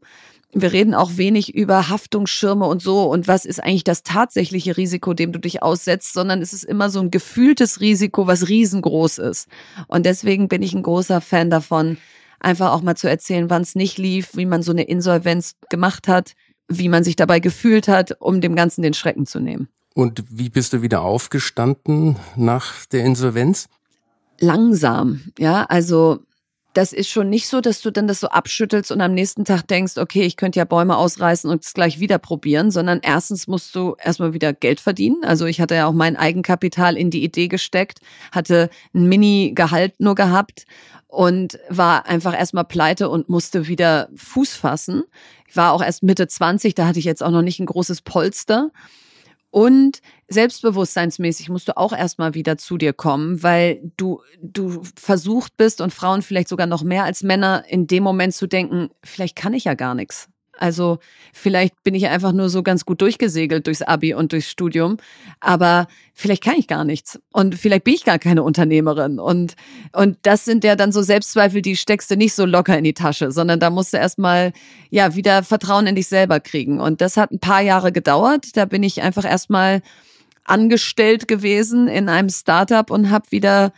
Wir 0.51 0.71
reden 0.71 0.95
auch 0.95 1.18
wenig 1.18 1.54
über 1.54 1.89
Haftungsschirme 1.89 2.66
und 2.66 2.81
so 2.81 3.04
und 3.04 3.27
was 3.27 3.45
ist 3.45 3.63
eigentlich 3.63 3.83
das 3.83 4.01
tatsächliche 4.01 4.77
Risiko, 4.77 5.13
dem 5.13 5.31
du 5.31 5.39
dich 5.39 5.62
aussetzt, 5.62 6.13
sondern 6.13 6.42
es 6.42 6.54
ist 6.54 6.63
immer 6.63 6.89
so 6.89 7.00
ein 7.01 7.12
gefühltes 7.12 7.81
Risiko, 7.81 8.25
was 8.25 8.50
riesengroß 8.50 9.19
ist. 9.19 9.48
Und 9.88 10.07
deswegen 10.07 10.48
bin 10.48 10.63
ich 10.63 10.74
ein 10.74 10.81
großer 10.81 11.21
Fan 11.21 11.51
davon, 11.51 11.98
einfach 12.39 12.71
auch 12.71 12.81
mal 12.81 12.95
zu 12.95 13.07
erzählen, 13.07 13.51
wann 13.51 13.62
es 13.62 13.75
nicht 13.75 14.00
lief, 14.00 14.30
wie 14.33 14.48
man 14.48 14.63
so 14.63 14.71
eine 14.71 14.83
Insolvenz 14.83 15.56
gemacht 15.69 16.07
hat, 16.07 16.33
wie 16.68 16.89
man 16.89 17.04
sich 17.04 17.16
dabei 17.16 17.39
gefühlt 17.39 17.88
hat, 17.88 18.16
um 18.19 18.42
dem 18.42 18.56
Ganzen 18.56 18.81
den 18.81 18.95
Schrecken 18.95 19.27
zu 19.27 19.39
nehmen. 19.39 19.69
Und 19.96 20.24
wie 20.30 20.50
bist 20.50 20.74
du 20.74 20.82
wieder 20.82 21.02
aufgestanden 21.02 22.16
nach 22.36 22.86
der 22.86 23.04
Insolvenz? 23.04 23.68
Langsam, 24.40 25.22
ja, 25.38 25.66
also 25.66 26.20
das 26.74 26.94
ist 26.94 27.10
schon 27.10 27.30
nicht 27.30 27.48
so, 27.48 27.62
dass 27.62 27.82
du 27.82 27.92
dann 27.92 28.08
das 28.08 28.20
so 28.20 28.28
abschüttelst 28.28 28.92
und 28.92 29.02
am 29.02 29.14
nächsten 29.14 29.44
Tag 29.44 29.68
denkst, 29.68 29.98
okay, 29.98 30.22
ich 30.22 30.38
könnte 30.38 30.60
ja 30.60 30.66
Bäume 30.66 30.98
ausreißen 30.98 31.50
und 31.50 31.66
es 31.66 31.74
gleich 31.74 32.00
wieder 32.00 32.20
probieren, 32.20 32.70
sondern 32.70 33.00
erstens 33.02 33.48
musst 33.48 33.76
du 33.76 33.96
erstmal 34.02 34.34
wieder 34.34 34.54
Geld 34.54 34.80
verdienen. 34.80 35.24
Also 35.24 35.46
ich 35.46 35.60
hatte 35.60 35.76
ja 35.76 35.88
auch 35.88 35.94
mein 35.94 36.16
Eigenkapital 36.16 36.96
in 36.96 37.10
die 37.10 37.24
Idee 37.24 37.48
gesteckt, 37.48 38.00
hatte 38.32 38.70
ein 38.94 39.10
Mini-Gehalt 39.10 40.00
nur 40.00 40.16
gehabt 40.16 40.66
und 41.08 41.60
war 41.70 42.06
einfach 42.06 42.38
erstmal 42.38 42.66
pleite 42.66 43.10
und 43.10 43.30
musste 43.30 43.68
wieder 43.68 44.10
Fuß 44.16 44.54
fassen. 44.54 45.04
Ich 45.48 45.58
war 45.58 45.74
auch 45.74 45.81
erst 45.81 46.04
Mitte 46.04 46.28
20, 46.28 46.76
da 46.76 46.86
hatte 46.86 47.00
ich 47.00 47.06
jetzt 47.06 47.24
auch 47.24 47.31
noch 47.31 47.42
nicht 47.42 47.60
ein 47.60 47.66
großes 47.66 48.04
Polster. 48.04 48.69
Und 49.52 50.02
selbstbewusstseinsmäßig 50.28 51.50
musst 51.50 51.68
du 51.68 51.78
auch 51.78 51.92
erstmal 51.92 52.36
wieder 52.36 52.58
zu 52.58 52.78
dir 52.78 52.94
kommen, 52.94 53.42
weil 53.42 53.82
du, 53.98 54.22
du 54.42 54.84
versucht 54.96 55.58
bist 55.58 55.82
und 55.82 55.94
Frauen 55.94 56.22
vielleicht 56.22 56.50
sogar 56.50 56.68
noch 56.68 56.84
mehr 56.84 57.04
als 57.04 57.24
Männer 57.24 57.64
in 57.68 57.88
dem 57.88 58.04
Moment 58.04 58.36
zu 58.36 58.48
denken, 58.48 58.90
vielleicht 59.04 59.36
kann 59.36 59.54
ich 59.54 59.64
ja 59.64 59.74
gar 59.74 59.96
nichts. 59.96 60.30
Also 60.59 60.99
vielleicht 61.33 61.83
bin 61.83 61.95
ich 61.95 62.07
einfach 62.07 62.33
nur 62.33 62.49
so 62.49 62.63
ganz 62.63 62.85
gut 62.85 63.01
durchgesegelt 63.01 63.66
durchs 63.66 63.81
Abi 63.81 64.13
und 64.13 64.33
durchs 64.33 64.49
Studium, 64.49 64.97
aber 65.39 65.87
vielleicht 66.13 66.44
kann 66.44 66.56
ich 66.57 66.68
gar 66.68 66.83
nichts. 66.83 67.19
Und 67.31 67.56
vielleicht 67.56 67.85
bin 67.85 67.94
ich 67.94 68.04
gar 68.04 68.19
keine 68.19 68.44
Unternehmerin. 68.44 69.19
Und 69.19 69.56
und 69.94 70.18
das 70.23 70.45
sind 70.45 70.63
ja 70.63 70.75
dann 70.75 70.92
so 70.92 71.01
Selbstzweifel, 71.01 71.61
die 71.61 71.75
steckst 71.75 72.11
du 72.11 72.18
nicht 72.18 72.33
so 72.33 72.45
locker 72.45 72.78
in 72.78 72.83
die 72.83 72.94
Tasche, 72.94 73.31
sondern 73.31 73.59
da 73.59 73.69
musst 73.69 73.94
du 73.94 73.97
erstmal 73.97 74.51
ja 74.89 75.16
wieder 75.16 75.44
Vertrauen 75.44 75.87
in 75.87 75.95
dich 75.95 76.07
selber 76.07 76.39
kriegen. 76.39 76.81
Und 76.81 77.01
das 77.01 77.18
hat 77.18 77.31
ein 77.31 77.39
paar 77.39 77.61
Jahre 77.61 77.92
gedauert, 77.92 78.57
da 78.57 78.66
bin 78.66 78.83
ich 78.83 79.01
einfach 79.01 79.25
erstmal 79.25 79.81
angestellt 80.44 81.28
gewesen 81.28 81.87
in 81.87 82.09
einem 82.09 82.30
Startup 82.30 82.89
und 82.92 83.11
habe 83.11 83.31
wieder 83.31 83.71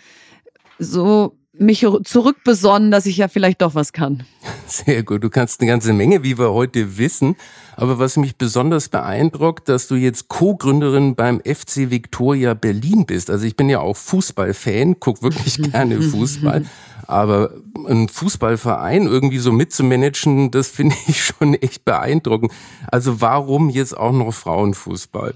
so 0.79 1.37
mich 1.53 1.85
zurückbesonnen, 2.03 2.91
dass 2.91 3.05
ich 3.05 3.17
ja 3.17 3.27
vielleicht 3.27 3.61
doch 3.61 3.75
was 3.75 3.91
kann. 3.91 4.23
Sehr 4.67 5.03
gut. 5.03 5.23
Du 5.23 5.29
kannst 5.29 5.59
eine 5.59 5.69
ganze 5.69 5.93
Menge, 5.93 6.23
wie 6.23 6.37
wir 6.37 6.53
heute 6.53 6.97
wissen. 6.97 7.35
Aber 7.75 7.99
was 7.99 8.17
mich 8.17 8.37
besonders 8.37 8.89
beeindruckt, 8.89 9.67
dass 9.67 9.87
du 9.87 9.95
jetzt 9.95 10.29
Co-Gründerin 10.29 11.15
beim 11.15 11.41
FC 11.41 11.89
Victoria 11.89 12.53
Berlin 12.53 13.05
bist. 13.05 13.29
Also 13.29 13.45
ich 13.45 13.55
bin 13.55 13.69
ja 13.69 13.79
auch 13.79 13.97
Fußballfan, 13.97 14.99
guck 14.99 15.21
wirklich 15.21 15.57
gerne 15.71 16.01
Fußball. 16.01 16.65
Aber 17.07 17.53
ein 17.87 18.07
Fußballverein 18.07 19.07
irgendwie 19.07 19.39
so 19.39 19.51
mitzumanagen, 19.51 20.51
das 20.51 20.69
finde 20.69 20.95
ich 21.07 21.23
schon 21.25 21.55
echt 21.55 21.83
beeindruckend. 21.83 22.53
Also 22.87 23.19
warum 23.19 23.69
jetzt 23.69 23.97
auch 23.97 24.13
noch 24.13 24.31
Frauenfußball? 24.31 25.33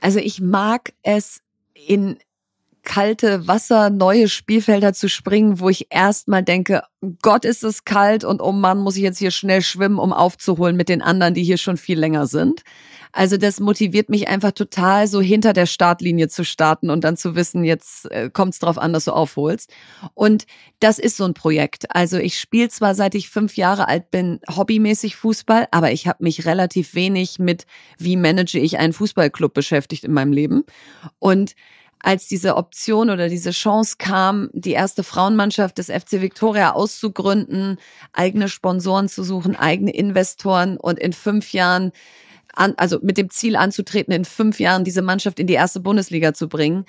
Also 0.00 0.18
ich 0.18 0.40
mag 0.40 0.92
es 1.02 1.40
in 1.74 2.18
kalte 2.86 3.46
Wasser, 3.48 3.90
neue 3.90 4.28
Spielfelder 4.28 4.94
zu 4.94 5.08
springen, 5.08 5.60
wo 5.60 5.68
ich 5.68 5.88
erstmal 5.90 6.42
denke, 6.42 6.82
Gott 7.20 7.44
ist 7.44 7.64
es 7.64 7.84
kalt 7.84 8.24
und 8.24 8.40
oh 8.40 8.52
Mann, 8.52 8.78
muss 8.78 8.96
ich 8.96 9.02
jetzt 9.02 9.18
hier 9.18 9.32
schnell 9.32 9.60
schwimmen, 9.60 9.98
um 9.98 10.12
aufzuholen 10.12 10.76
mit 10.76 10.88
den 10.88 11.02
anderen, 11.02 11.34
die 11.34 11.42
hier 11.42 11.58
schon 11.58 11.76
viel 11.76 11.98
länger 11.98 12.26
sind. 12.26 12.62
Also 13.12 13.38
das 13.38 13.60
motiviert 13.60 14.08
mich 14.08 14.28
einfach 14.28 14.52
total, 14.52 15.08
so 15.08 15.20
hinter 15.20 15.52
der 15.52 15.66
Startlinie 15.66 16.28
zu 16.28 16.44
starten 16.44 16.88
und 16.90 17.02
dann 17.02 17.16
zu 17.16 17.34
wissen, 17.34 17.64
jetzt 17.64 18.10
äh, 18.10 18.30
kommt 18.30 18.54
es 18.54 18.60
darauf 18.60 18.78
an, 18.78 18.92
dass 18.92 19.06
du 19.06 19.12
aufholst. 19.12 19.72
Und 20.14 20.46
das 20.78 20.98
ist 20.98 21.16
so 21.16 21.24
ein 21.24 21.34
Projekt. 21.34 21.86
Also 21.94 22.18
ich 22.18 22.38
spiele 22.38 22.68
zwar 22.68 22.94
seit 22.94 23.14
ich 23.14 23.30
fünf 23.30 23.56
Jahre 23.56 23.88
alt 23.88 24.10
bin 24.10 24.38
hobbymäßig 24.54 25.16
Fußball, 25.16 25.66
aber 25.72 25.90
ich 25.90 26.06
habe 26.06 26.22
mich 26.22 26.46
relativ 26.46 26.94
wenig 26.94 27.38
mit, 27.38 27.66
wie 27.98 28.16
manage 28.16 28.58
ich 28.58 28.78
einen 28.78 28.92
Fußballclub 28.92 29.52
beschäftigt 29.52 30.04
in 30.04 30.12
meinem 30.12 30.32
Leben. 30.32 30.64
Und 31.18 31.54
als 32.00 32.28
diese 32.28 32.56
Option 32.56 33.10
oder 33.10 33.28
diese 33.28 33.50
Chance 33.50 33.96
kam, 33.98 34.50
die 34.52 34.72
erste 34.72 35.02
Frauenmannschaft 35.02 35.78
des 35.78 35.86
FC 35.86 36.20
Victoria 36.20 36.72
auszugründen, 36.72 37.78
eigene 38.12 38.48
Sponsoren 38.48 39.08
zu 39.08 39.24
suchen, 39.24 39.56
eigene 39.56 39.92
Investoren 39.92 40.76
und 40.76 40.98
in 40.98 41.12
fünf 41.12 41.52
Jahren 41.52 41.92
an, 42.54 42.74
also 42.76 42.98
mit 43.02 43.18
dem 43.18 43.30
Ziel 43.30 43.56
anzutreten, 43.56 44.12
in 44.12 44.24
fünf 44.24 44.60
Jahren 44.60 44.84
diese 44.84 45.02
Mannschaft 45.02 45.38
in 45.38 45.46
die 45.46 45.54
erste 45.54 45.80
Bundesliga 45.80 46.32
zu 46.34 46.48
bringen. 46.48 46.84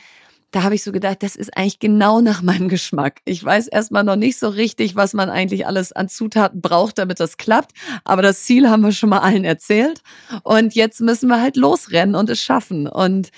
Da 0.51 0.63
habe 0.63 0.75
ich 0.75 0.83
so 0.83 0.93
gedacht, 0.93 1.23
das 1.23 1.35
ist 1.35 1.57
eigentlich 1.57 1.79
genau 1.79 2.21
nach 2.21 2.41
meinem 2.41 2.69
Geschmack. 2.69 3.19
Ich 3.25 3.43
weiß 3.43 3.67
erstmal 3.67 4.05
noch 4.05 4.15
nicht 4.15 4.39
so 4.39 4.47
richtig, 4.47 4.95
was 4.95 5.13
man 5.13 5.29
eigentlich 5.29 5.67
alles 5.67 5.91
an 5.91 6.07
Zutaten 6.07 6.61
braucht, 6.61 6.97
damit 6.99 7.19
das 7.19 7.35
klappt. 7.35 7.71
Aber 8.05 8.21
das 8.21 8.43
Ziel 8.43 8.69
haben 8.69 8.81
wir 8.81 8.93
schon 8.93 9.09
mal 9.09 9.19
allen 9.19 9.43
erzählt. 9.43 10.01
Und 10.43 10.73
jetzt 10.73 11.01
müssen 11.01 11.27
wir 11.27 11.41
halt 11.41 11.57
losrennen 11.57 12.15
und 12.15 12.29
es 12.29 12.41
schaffen. 12.41 12.87
Und 12.87 13.29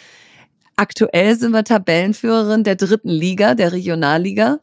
aktuell 0.79 1.35
sind 1.35 1.51
wir 1.51 1.63
Tabellenführerin 1.63 2.63
der 2.63 2.75
dritten 2.75 3.09
Liga, 3.09 3.53
der 3.53 3.73
Regionalliga 3.73 4.59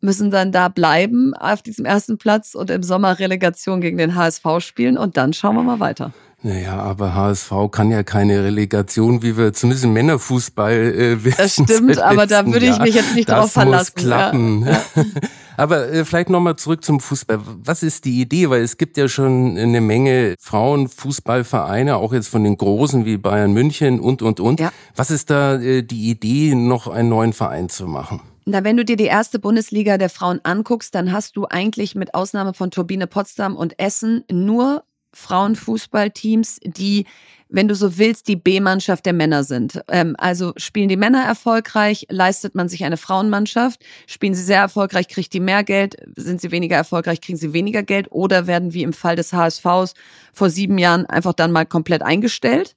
müssen 0.00 0.30
dann 0.30 0.52
da 0.52 0.68
bleiben 0.68 1.34
auf 1.34 1.62
diesem 1.62 1.84
ersten 1.84 2.18
Platz 2.18 2.54
und 2.54 2.70
im 2.70 2.82
Sommer 2.82 3.18
Relegation 3.18 3.80
gegen 3.80 3.98
den 3.98 4.14
HSV 4.14 4.44
spielen 4.58 4.98
und 4.98 5.16
dann 5.16 5.32
schauen 5.32 5.56
wir 5.56 5.62
mal 5.62 5.80
weiter. 5.80 6.12
Naja, 6.44 6.78
aber 6.78 7.14
HSV 7.14 7.50
kann 7.70 7.90
ja 7.90 8.02
keine 8.02 8.44
Relegation, 8.44 9.22
wie 9.22 9.38
wir 9.38 9.54
zumindest 9.54 9.86
im 9.86 9.94
Männerfußball 9.94 10.74
äh, 10.74 11.24
wissen. 11.24 11.38
Das 11.38 11.52
stimmt, 11.76 11.98
aber 11.98 12.26
da 12.26 12.44
würde 12.44 12.66
ich 12.66 12.78
mich 12.80 12.94
jetzt 12.94 13.14
nicht 13.14 13.30
das 13.30 13.36
darauf 13.36 13.52
verlassen. 13.52 13.92
Muss 13.96 14.04
klappen. 14.04 14.66
Ja. 14.66 14.82
aber 15.56 15.90
äh, 15.90 16.04
vielleicht 16.04 16.28
nochmal 16.28 16.56
zurück 16.56 16.84
zum 16.84 17.00
Fußball. 17.00 17.40
Was 17.62 17.82
ist 17.82 18.04
die 18.04 18.20
Idee? 18.20 18.50
Weil 18.50 18.60
es 18.60 18.76
gibt 18.76 18.98
ja 18.98 19.08
schon 19.08 19.56
eine 19.56 19.80
Menge 19.80 20.34
Frauenfußballvereine, 20.38 21.96
auch 21.96 22.12
jetzt 22.12 22.28
von 22.28 22.44
den 22.44 22.58
Großen 22.58 23.06
wie 23.06 23.16
Bayern 23.16 23.54
München 23.54 23.98
und, 23.98 24.20
und, 24.20 24.38
und. 24.38 24.60
Ja. 24.60 24.70
Was 24.94 25.10
ist 25.10 25.30
da 25.30 25.54
äh, 25.54 25.82
die 25.82 26.10
Idee, 26.10 26.54
noch 26.54 26.88
einen 26.88 27.08
neuen 27.08 27.32
Verein 27.32 27.70
zu 27.70 27.86
machen? 27.86 28.20
Na, 28.44 28.62
wenn 28.64 28.76
du 28.76 28.84
dir 28.84 28.96
die 28.96 29.04
erste 29.04 29.38
Bundesliga 29.38 29.96
der 29.96 30.10
Frauen 30.10 30.40
anguckst, 30.42 30.94
dann 30.94 31.10
hast 31.10 31.38
du 31.38 31.46
eigentlich 31.48 31.94
mit 31.94 32.12
Ausnahme 32.12 32.52
von 32.52 32.70
Turbine 32.70 33.06
Potsdam 33.06 33.56
und 33.56 33.78
Essen 33.78 34.24
nur 34.30 34.84
Frauenfußballteams, 35.14 36.60
die, 36.64 37.06
wenn 37.48 37.68
du 37.68 37.74
so 37.74 37.98
willst, 37.98 38.28
die 38.28 38.36
B-Mannschaft 38.36 39.06
der 39.06 39.12
Männer 39.12 39.44
sind. 39.44 39.80
Ähm, 39.88 40.14
also 40.18 40.52
spielen 40.56 40.88
die 40.88 40.96
Männer 40.96 41.24
erfolgreich, 41.24 42.06
leistet 42.10 42.54
man 42.54 42.68
sich 42.68 42.84
eine 42.84 42.96
Frauenmannschaft. 42.96 43.84
Spielen 44.06 44.34
sie 44.34 44.42
sehr 44.42 44.60
erfolgreich, 44.60 45.08
kriegt 45.08 45.32
die 45.32 45.40
mehr 45.40 45.64
Geld. 45.64 45.96
Sind 46.16 46.40
sie 46.40 46.50
weniger 46.50 46.76
erfolgreich, 46.76 47.20
kriegen 47.20 47.38
sie 47.38 47.52
weniger 47.52 47.82
Geld. 47.82 48.08
Oder 48.10 48.46
werden 48.46 48.74
wie 48.74 48.82
im 48.82 48.92
Fall 48.92 49.16
des 49.16 49.32
HSVs 49.32 49.94
vor 50.32 50.50
sieben 50.50 50.78
Jahren 50.78 51.06
einfach 51.06 51.32
dann 51.32 51.52
mal 51.52 51.66
komplett 51.66 52.02
eingestellt. 52.02 52.76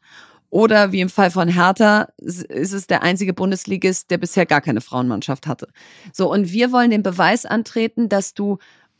Oder 0.49 0.93
wie 0.93 1.01
im 1.01 1.09
Fall 1.09 1.29
von 1.29 1.49
Hertha 1.49 2.07
ist 2.17 2.73
es 2.73 2.87
der 2.87 3.03
einzige 3.03 3.33
Bundesligist, 3.33 4.09
der 4.11 4.17
bisher 4.17 4.45
gar 4.45 4.61
keine 4.61 4.79
Frauenmannschaft 4.79 5.45
hatte. 5.45 5.67
So, 6.13 6.31
und 6.31 6.51
wir 6.51 6.71
wollen 6.71 6.89
den 6.89 7.03
Beweis 7.03 7.45
antreten, 7.45 8.07
dass 8.07 8.33
du 8.33 8.57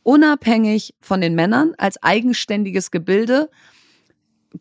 unabhängig 0.08 0.96
von 1.02 1.20
den 1.20 1.36
Männern 1.36 1.74
als 1.78 2.02
eigenständiges 2.02 2.92
Gebilde 2.92 3.50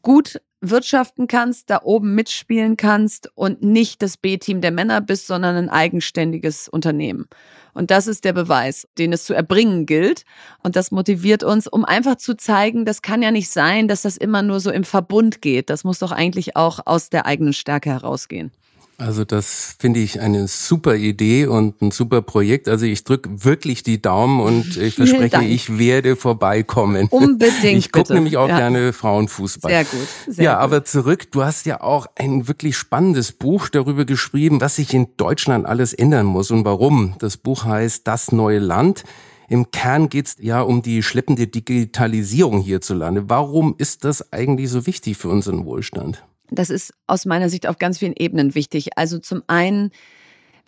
gut 0.02 0.40
wirtschaften 0.60 1.28
kannst, 1.28 1.70
da 1.70 1.82
oben 1.84 2.16
mitspielen 2.16 2.76
kannst 2.76 3.30
und 3.36 3.62
nicht 3.62 4.02
das 4.02 4.16
B-Team 4.16 4.60
der 4.60 4.72
Männer 4.72 5.00
bist, 5.00 5.28
sondern 5.28 5.54
ein 5.54 5.68
eigenständiges 5.68 6.68
Unternehmen. 6.68 7.28
Und 7.74 7.92
das 7.92 8.08
ist 8.08 8.24
der 8.24 8.32
Beweis, 8.32 8.88
den 8.98 9.12
es 9.12 9.24
zu 9.24 9.34
erbringen 9.34 9.86
gilt. 9.86 10.24
Und 10.64 10.74
das 10.74 10.90
motiviert 10.90 11.44
uns, 11.44 11.68
um 11.68 11.84
einfach 11.84 12.16
zu 12.16 12.36
zeigen, 12.36 12.84
das 12.84 13.00
kann 13.00 13.22
ja 13.22 13.30
nicht 13.30 13.48
sein, 13.48 13.86
dass 13.86 14.02
das 14.02 14.16
immer 14.16 14.42
nur 14.42 14.58
so 14.58 14.72
im 14.72 14.82
Verbund 14.82 15.42
geht. 15.42 15.70
Das 15.70 15.84
muss 15.84 16.00
doch 16.00 16.10
eigentlich 16.10 16.56
auch 16.56 16.80
aus 16.86 17.08
der 17.08 17.24
eigenen 17.24 17.52
Stärke 17.52 17.90
herausgehen. 17.90 18.50
Also 18.98 19.24
das 19.24 19.76
finde 19.78 20.00
ich 20.00 20.20
eine 20.20 20.48
super 20.48 20.94
Idee 20.94 21.46
und 21.46 21.82
ein 21.82 21.90
super 21.90 22.22
Projekt. 22.22 22.66
Also 22.66 22.86
ich 22.86 23.04
drücke 23.04 23.44
wirklich 23.44 23.82
die 23.82 24.00
Daumen 24.00 24.40
und 24.40 24.76
ich 24.78 24.94
verspreche, 24.96 25.44
ich 25.44 25.78
werde 25.78 26.16
vorbeikommen. 26.16 27.08
Unbedingt. 27.10 27.64
Ich 27.64 27.92
gucke 27.92 28.14
nämlich 28.14 28.38
auch 28.38 28.48
ja. 28.48 28.56
gerne 28.56 28.94
Frauenfußball. 28.94 29.70
Sehr 29.70 29.84
gut. 29.84 30.08
Sehr 30.28 30.44
ja, 30.44 30.54
gut. 30.54 30.62
aber 30.62 30.84
zurück, 30.84 31.30
du 31.30 31.44
hast 31.44 31.66
ja 31.66 31.82
auch 31.82 32.06
ein 32.16 32.48
wirklich 32.48 32.76
spannendes 32.76 33.32
Buch 33.32 33.68
darüber 33.68 34.06
geschrieben, 34.06 34.62
was 34.62 34.76
sich 34.76 34.94
in 34.94 35.08
Deutschland 35.18 35.66
alles 35.66 35.92
ändern 35.92 36.24
muss 36.24 36.50
und 36.50 36.64
warum. 36.64 37.16
Das 37.18 37.36
Buch 37.36 37.64
heißt 37.64 38.06
Das 38.06 38.32
neue 38.32 38.60
Land. 38.60 39.04
Im 39.48 39.70
Kern 39.70 40.08
geht 40.08 40.26
es 40.26 40.36
ja 40.40 40.62
um 40.62 40.82
die 40.82 41.02
schleppende 41.02 41.46
Digitalisierung 41.46 42.62
hierzulande. 42.62 43.28
Warum 43.28 43.74
ist 43.76 44.04
das 44.04 44.32
eigentlich 44.32 44.70
so 44.70 44.86
wichtig 44.86 45.18
für 45.18 45.28
unseren 45.28 45.64
Wohlstand? 45.66 46.24
Das 46.50 46.70
ist 46.70 46.92
aus 47.06 47.24
meiner 47.24 47.48
Sicht 47.48 47.66
auf 47.66 47.78
ganz 47.78 47.98
vielen 47.98 48.14
Ebenen 48.16 48.54
wichtig. 48.54 48.96
Also 48.96 49.18
zum 49.18 49.42
einen, 49.46 49.90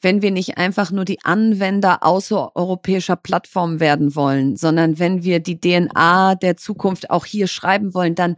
wenn 0.01 0.23
wir 0.23 0.31
nicht 0.31 0.59
einfach 0.59 0.91
nur 0.91 1.05
die 1.05 1.19
Anwender 1.25 2.03
außereuropäischer 2.03 3.17
Plattformen 3.17 3.81
werden 3.81 4.15
wollen, 4.15 4.57
sondern 4.57 4.99
wenn 4.99 5.23
wir 5.23 5.41
die 5.41 5.61
DNA 5.61 6.35
der 6.37 6.57
Zukunft 6.57 7.11
auch 7.11 7.25
hier 7.25 7.47
schreiben 7.47 7.95
wollen, 7.95 8.15
dann 8.15 8.37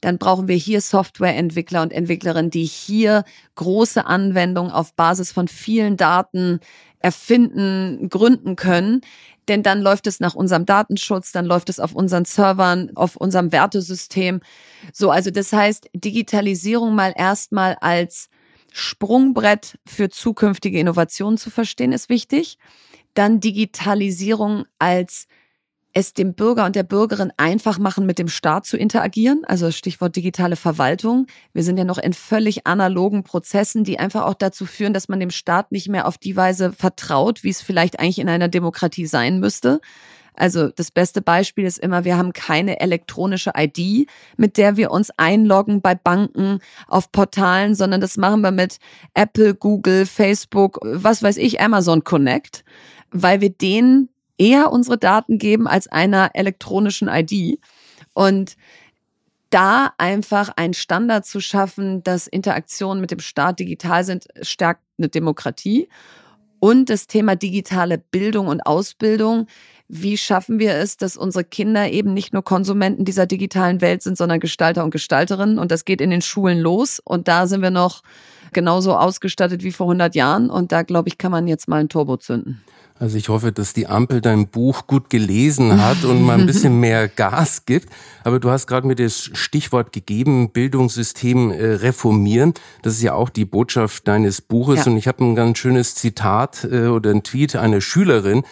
dann 0.00 0.18
brauchen 0.18 0.48
wir 0.48 0.56
hier 0.56 0.80
Softwareentwickler 0.80 1.82
und 1.82 1.92
Entwicklerinnen, 1.92 2.50
die 2.50 2.64
hier 2.64 3.24
große 3.56 4.06
Anwendungen 4.06 4.72
auf 4.72 4.94
Basis 4.94 5.30
von 5.30 5.46
vielen 5.46 5.96
Daten 5.96 6.60
erfinden, 7.00 8.08
gründen 8.08 8.56
können. 8.56 9.02
Denn 9.50 9.64
dann 9.64 9.80
läuft 9.80 10.06
es 10.06 10.20
nach 10.20 10.36
unserem 10.36 10.64
Datenschutz, 10.64 11.32
dann 11.32 11.44
läuft 11.44 11.70
es 11.70 11.80
auf 11.80 11.92
unseren 11.92 12.24
Servern, 12.24 12.92
auf 12.94 13.16
unserem 13.16 13.50
Wertesystem. 13.50 14.42
So, 14.92 15.10
also 15.10 15.32
das 15.32 15.52
heißt, 15.52 15.90
Digitalisierung 15.92 16.94
mal 16.94 17.12
erstmal 17.16 17.74
als 17.80 18.28
Sprungbrett 18.72 19.76
für 19.84 20.08
zukünftige 20.08 20.78
Innovationen 20.78 21.36
zu 21.36 21.50
verstehen, 21.50 21.90
ist 21.90 22.08
wichtig. 22.08 22.58
Dann 23.14 23.40
Digitalisierung 23.40 24.66
als 24.78 25.26
es 25.92 26.14
dem 26.14 26.34
Bürger 26.34 26.66
und 26.66 26.76
der 26.76 26.82
Bürgerin 26.82 27.32
einfach 27.36 27.78
machen, 27.78 28.06
mit 28.06 28.18
dem 28.18 28.28
Staat 28.28 28.66
zu 28.66 28.76
interagieren. 28.76 29.42
Also 29.46 29.70
Stichwort 29.70 30.14
digitale 30.14 30.56
Verwaltung. 30.56 31.26
Wir 31.52 31.64
sind 31.64 31.76
ja 31.76 31.84
noch 31.84 31.98
in 31.98 32.12
völlig 32.12 32.66
analogen 32.66 33.24
Prozessen, 33.24 33.84
die 33.84 33.98
einfach 33.98 34.24
auch 34.24 34.34
dazu 34.34 34.66
führen, 34.66 34.94
dass 34.94 35.08
man 35.08 35.20
dem 35.20 35.30
Staat 35.30 35.72
nicht 35.72 35.88
mehr 35.88 36.06
auf 36.06 36.18
die 36.18 36.36
Weise 36.36 36.72
vertraut, 36.72 37.42
wie 37.42 37.50
es 37.50 37.62
vielleicht 37.62 37.98
eigentlich 37.98 38.20
in 38.20 38.28
einer 38.28 38.48
Demokratie 38.48 39.06
sein 39.06 39.40
müsste. 39.40 39.80
Also 40.34 40.68
das 40.68 40.90
beste 40.90 41.20
Beispiel 41.20 41.66
ist 41.66 41.78
immer, 41.78 42.04
wir 42.04 42.16
haben 42.16 42.32
keine 42.32 42.80
elektronische 42.80 43.52
ID, 43.56 44.08
mit 44.36 44.56
der 44.56 44.76
wir 44.76 44.90
uns 44.90 45.10
einloggen 45.16 45.82
bei 45.82 45.94
Banken 45.94 46.60
auf 46.86 47.12
Portalen, 47.12 47.74
sondern 47.74 48.00
das 48.00 48.16
machen 48.16 48.40
wir 48.40 48.52
mit 48.52 48.78
Apple, 49.14 49.54
Google, 49.54 50.06
Facebook, 50.06 50.78
was 50.82 51.22
weiß 51.22 51.36
ich, 51.36 51.60
Amazon 51.60 52.04
Connect, 52.04 52.64
weil 53.10 53.40
wir 53.40 53.50
denen 53.50 54.08
eher 54.40 54.72
unsere 54.72 54.98
Daten 54.98 55.38
geben 55.38 55.68
als 55.68 55.86
einer 55.86 56.30
elektronischen 56.34 57.08
ID. 57.08 57.60
Und 58.14 58.56
da 59.50 59.92
einfach 59.98 60.50
einen 60.56 60.74
Standard 60.74 61.26
zu 61.26 61.40
schaffen, 61.40 62.02
dass 62.02 62.26
Interaktionen 62.26 63.00
mit 63.00 63.10
dem 63.10 63.18
Staat 63.20 63.60
digital 63.60 64.04
sind, 64.04 64.26
stärkt 64.40 64.82
eine 64.98 65.08
Demokratie. 65.08 65.88
Und 66.58 66.90
das 66.90 67.06
Thema 67.06 67.36
digitale 67.36 67.98
Bildung 67.98 68.46
und 68.46 68.62
Ausbildung. 68.62 69.46
Wie 69.88 70.16
schaffen 70.16 70.58
wir 70.58 70.74
es, 70.74 70.96
dass 70.96 71.16
unsere 71.16 71.42
Kinder 71.42 71.90
eben 71.90 72.14
nicht 72.14 72.32
nur 72.32 72.44
Konsumenten 72.44 73.04
dieser 73.04 73.26
digitalen 73.26 73.80
Welt 73.80 74.02
sind, 74.02 74.16
sondern 74.16 74.40
Gestalter 74.40 74.84
und 74.84 74.90
Gestalterinnen? 74.90 75.58
Und 75.58 75.70
das 75.70 75.84
geht 75.84 76.00
in 76.00 76.10
den 76.10 76.22
Schulen 76.22 76.60
los. 76.60 77.00
Und 77.02 77.28
da 77.28 77.46
sind 77.46 77.62
wir 77.62 77.70
noch 77.70 78.02
genauso 78.52 78.94
ausgestattet 78.96 79.64
wie 79.64 79.72
vor 79.72 79.86
100 79.86 80.14
Jahren. 80.14 80.48
Und 80.48 80.70
da, 80.70 80.82
glaube 80.82 81.08
ich, 81.08 81.18
kann 81.18 81.32
man 81.32 81.48
jetzt 81.48 81.66
mal 81.66 81.80
ein 81.80 81.88
Turbo 81.88 82.18
zünden. 82.18 82.62
Also 83.00 83.16
ich 83.16 83.30
hoffe, 83.30 83.50
dass 83.50 83.72
die 83.72 83.86
Ampel 83.86 84.20
dein 84.20 84.48
Buch 84.48 84.86
gut 84.86 85.08
gelesen 85.08 85.82
hat 85.82 86.04
und 86.04 86.22
mal 86.22 86.38
ein 86.38 86.44
bisschen 86.44 86.78
mehr 86.80 87.08
Gas 87.08 87.64
gibt. 87.64 87.88
Aber 88.24 88.38
du 88.38 88.50
hast 88.50 88.66
gerade 88.66 88.86
mir 88.86 88.94
das 88.94 89.30
Stichwort 89.32 89.94
gegeben, 89.94 90.50
Bildungssystem 90.50 91.50
äh, 91.50 91.64
reformieren. 91.76 92.52
Das 92.82 92.92
ist 92.92 93.02
ja 93.02 93.14
auch 93.14 93.30
die 93.30 93.46
Botschaft 93.46 94.06
deines 94.06 94.42
Buches. 94.42 94.84
Ja. 94.84 94.92
Und 94.92 94.98
ich 94.98 95.08
habe 95.08 95.24
ein 95.24 95.34
ganz 95.34 95.56
schönes 95.56 95.94
Zitat 95.94 96.68
äh, 96.70 96.88
oder 96.88 97.10
ein 97.10 97.22
Tweet 97.22 97.56
einer 97.56 97.80
Schülerin, 97.80 98.42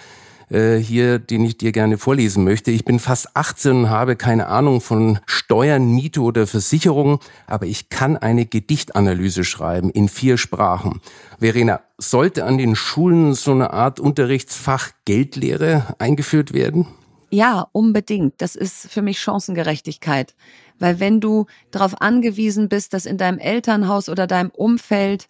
äh, 0.51 0.77
hier, 0.77 1.19
den 1.19 1.45
ich 1.45 1.59
dir 1.59 1.73
gerne 1.73 1.99
vorlesen 1.99 2.45
möchte. 2.45 2.71
Ich 2.71 2.85
bin 2.85 2.99
fast 2.99 3.37
18 3.37 3.73
und 3.73 3.91
habe 3.91 4.17
keine 4.17 4.47
Ahnung 4.47 4.81
von 4.81 5.19
Steuern, 5.27 5.91
Miete 5.93 6.21
oder 6.21 6.47
Versicherungen, 6.47 7.19
aber 7.47 7.67
ich 7.67 7.89
kann 7.89 8.17
eine 8.17 8.47
Gedichtanalyse 8.47 9.45
schreiben 9.45 9.91
in 9.91 10.09
vier 10.09 10.39
Sprachen. 10.39 11.01
Verena, 11.39 11.81
sollte 11.99 12.45
an 12.45 12.59
den 12.59 12.77
Schulen 12.77 13.35
so 13.35 13.53
eine 13.53 13.73
Art 13.73 14.01
Unterrichtsfach 14.01 14.91
Geldlehre 15.05 15.95
eingeführt 15.99 16.53
werden? 16.53 16.87
Ja, 17.31 17.69
unbedingt. 17.73 18.35
Das 18.39 18.57
ist 18.57 18.91
für 18.91 19.03
mich 19.03 19.21
Chancengerechtigkeit. 19.21 20.35
Weil 20.79 21.01
wenn 21.01 21.21
du 21.21 21.47
darauf 21.71 22.01
angewiesen 22.01 22.69
bist, 22.69 22.95
dass 22.95 23.05
in 23.05 23.19
deinem 23.19 23.39
Elternhaus 23.39 24.09
oder 24.09 24.27
deinem 24.27 24.51
Umfeld 24.51 25.29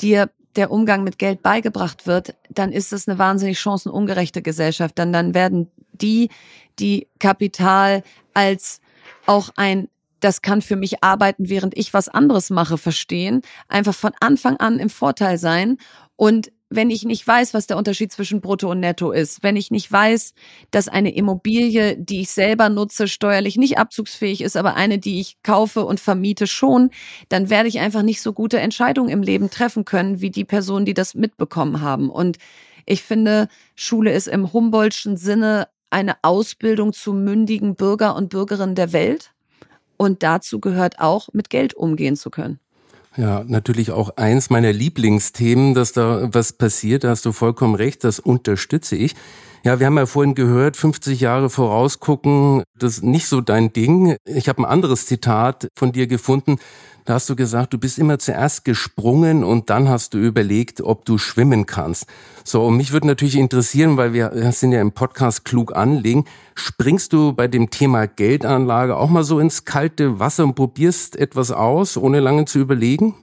dir 0.00 0.30
der 0.56 0.70
Umgang 0.70 1.02
mit 1.04 1.18
Geld 1.18 1.42
beigebracht 1.42 2.06
wird, 2.06 2.34
dann 2.50 2.72
ist 2.72 2.92
es 2.92 3.08
eine 3.08 3.18
wahnsinnig 3.18 3.58
chancenungerechte 3.58 4.42
Gesellschaft. 4.42 4.98
Dann, 4.98 5.12
dann 5.12 5.34
werden 5.34 5.70
die, 5.92 6.28
die 6.78 7.08
Kapital 7.18 8.02
als 8.34 8.80
auch 9.26 9.50
ein 9.56 9.88
das 10.20 10.40
kann 10.40 10.62
für 10.62 10.76
mich 10.76 11.02
arbeiten, 11.02 11.48
während 11.48 11.76
ich 11.76 11.92
was 11.92 12.08
anderes 12.08 12.48
mache, 12.50 12.78
verstehen, 12.78 13.42
einfach 13.66 13.94
von 13.94 14.12
Anfang 14.20 14.56
an 14.58 14.78
im 14.78 14.88
Vorteil 14.88 15.36
sein 15.36 15.78
und 16.14 16.52
wenn 16.74 16.90
ich 16.90 17.04
nicht 17.04 17.26
weiß, 17.26 17.54
was 17.54 17.66
der 17.66 17.76
Unterschied 17.76 18.12
zwischen 18.12 18.40
Brutto 18.40 18.70
und 18.70 18.80
Netto 18.80 19.12
ist, 19.12 19.42
wenn 19.42 19.56
ich 19.56 19.70
nicht 19.70 19.90
weiß, 19.90 20.34
dass 20.70 20.88
eine 20.88 21.14
Immobilie, 21.14 21.96
die 21.96 22.22
ich 22.22 22.30
selber 22.30 22.68
nutze, 22.68 23.08
steuerlich 23.08 23.56
nicht 23.56 23.78
abzugsfähig 23.78 24.40
ist, 24.40 24.56
aber 24.56 24.74
eine, 24.74 24.98
die 24.98 25.20
ich 25.20 25.42
kaufe 25.42 25.84
und 25.84 26.00
vermiete 26.00 26.46
schon, 26.46 26.90
dann 27.28 27.50
werde 27.50 27.68
ich 27.68 27.80
einfach 27.80 28.02
nicht 28.02 28.22
so 28.22 28.32
gute 28.32 28.58
Entscheidungen 28.58 29.10
im 29.10 29.22
Leben 29.22 29.50
treffen 29.50 29.84
können, 29.84 30.20
wie 30.20 30.30
die 30.30 30.44
Personen, 30.44 30.86
die 30.86 30.94
das 30.94 31.14
mitbekommen 31.14 31.80
haben. 31.80 32.10
Und 32.10 32.38
ich 32.86 33.02
finde, 33.02 33.48
Schule 33.74 34.12
ist 34.12 34.28
im 34.28 34.52
Humboldtschen 34.52 35.16
Sinne 35.16 35.68
eine 35.90 36.16
Ausbildung 36.22 36.92
zu 36.92 37.12
mündigen 37.12 37.74
Bürger 37.74 38.16
und 38.16 38.30
Bürgerinnen 38.30 38.74
der 38.74 38.92
Welt. 38.92 39.32
Und 39.96 40.22
dazu 40.22 40.58
gehört 40.58 40.98
auch, 40.98 41.28
mit 41.32 41.50
Geld 41.50 41.74
umgehen 41.74 42.16
zu 42.16 42.30
können. 42.30 42.58
Ja, 43.16 43.44
natürlich 43.46 43.90
auch 43.90 44.16
eins 44.16 44.48
meiner 44.48 44.72
Lieblingsthemen, 44.72 45.74
dass 45.74 45.92
da 45.92 46.32
was 46.32 46.54
passiert, 46.54 47.04
da 47.04 47.10
hast 47.10 47.26
du 47.26 47.32
vollkommen 47.32 47.74
recht, 47.74 48.04
das 48.04 48.18
unterstütze 48.18 48.96
ich. 48.96 49.14
Ja, 49.64 49.78
wir 49.78 49.86
haben 49.86 49.96
ja 49.96 50.06
vorhin 50.06 50.34
gehört, 50.34 50.76
50 50.76 51.20
Jahre 51.20 51.48
vorausgucken, 51.48 52.64
das 52.76 52.94
ist 52.94 53.04
nicht 53.04 53.28
so 53.28 53.40
dein 53.40 53.72
Ding. 53.72 54.16
Ich 54.24 54.48
habe 54.48 54.60
ein 54.60 54.64
anderes 54.64 55.06
Zitat 55.06 55.68
von 55.76 55.92
dir 55.92 56.08
gefunden. 56.08 56.56
Da 57.04 57.14
hast 57.14 57.30
du 57.30 57.36
gesagt, 57.36 57.72
du 57.72 57.78
bist 57.78 57.96
immer 57.96 58.18
zuerst 58.18 58.64
gesprungen 58.64 59.44
und 59.44 59.70
dann 59.70 59.88
hast 59.88 60.14
du 60.14 60.18
überlegt, 60.18 60.80
ob 60.80 61.04
du 61.04 61.16
schwimmen 61.16 61.66
kannst. 61.66 62.06
So, 62.42 62.66
und 62.66 62.76
mich 62.76 62.92
würde 62.92 63.06
natürlich 63.06 63.36
interessieren, 63.36 63.96
weil 63.96 64.12
wir 64.12 64.32
sind 64.50 64.72
ja 64.72 64.80
im 64.80 64.92
Podcast 64.92 65.44
klug 65.44 65.76
anlegen. 65.76 66.24
Springst 66.56 67.12
du 67.12 67.32
bei 67.32 67.46
dem 67.46 67.70
Thema 67.70 68.08
Geldanlage 68.08 68.96
auch 68.96 69.10
mal 69.10 69.22
so 69.22 69.38
ins 69.38 69.64
kalte 69.64 70.18
Wasser 70.18 70.42
und 70.42 70.56
probierst 70.56 71.14
etwas 71.14 71.52
aus, 71.52 71.96
ohne 71.96 72.18
lange 72.18 72.46
zu 72.46 72.58
überlegen? 72.58 73.14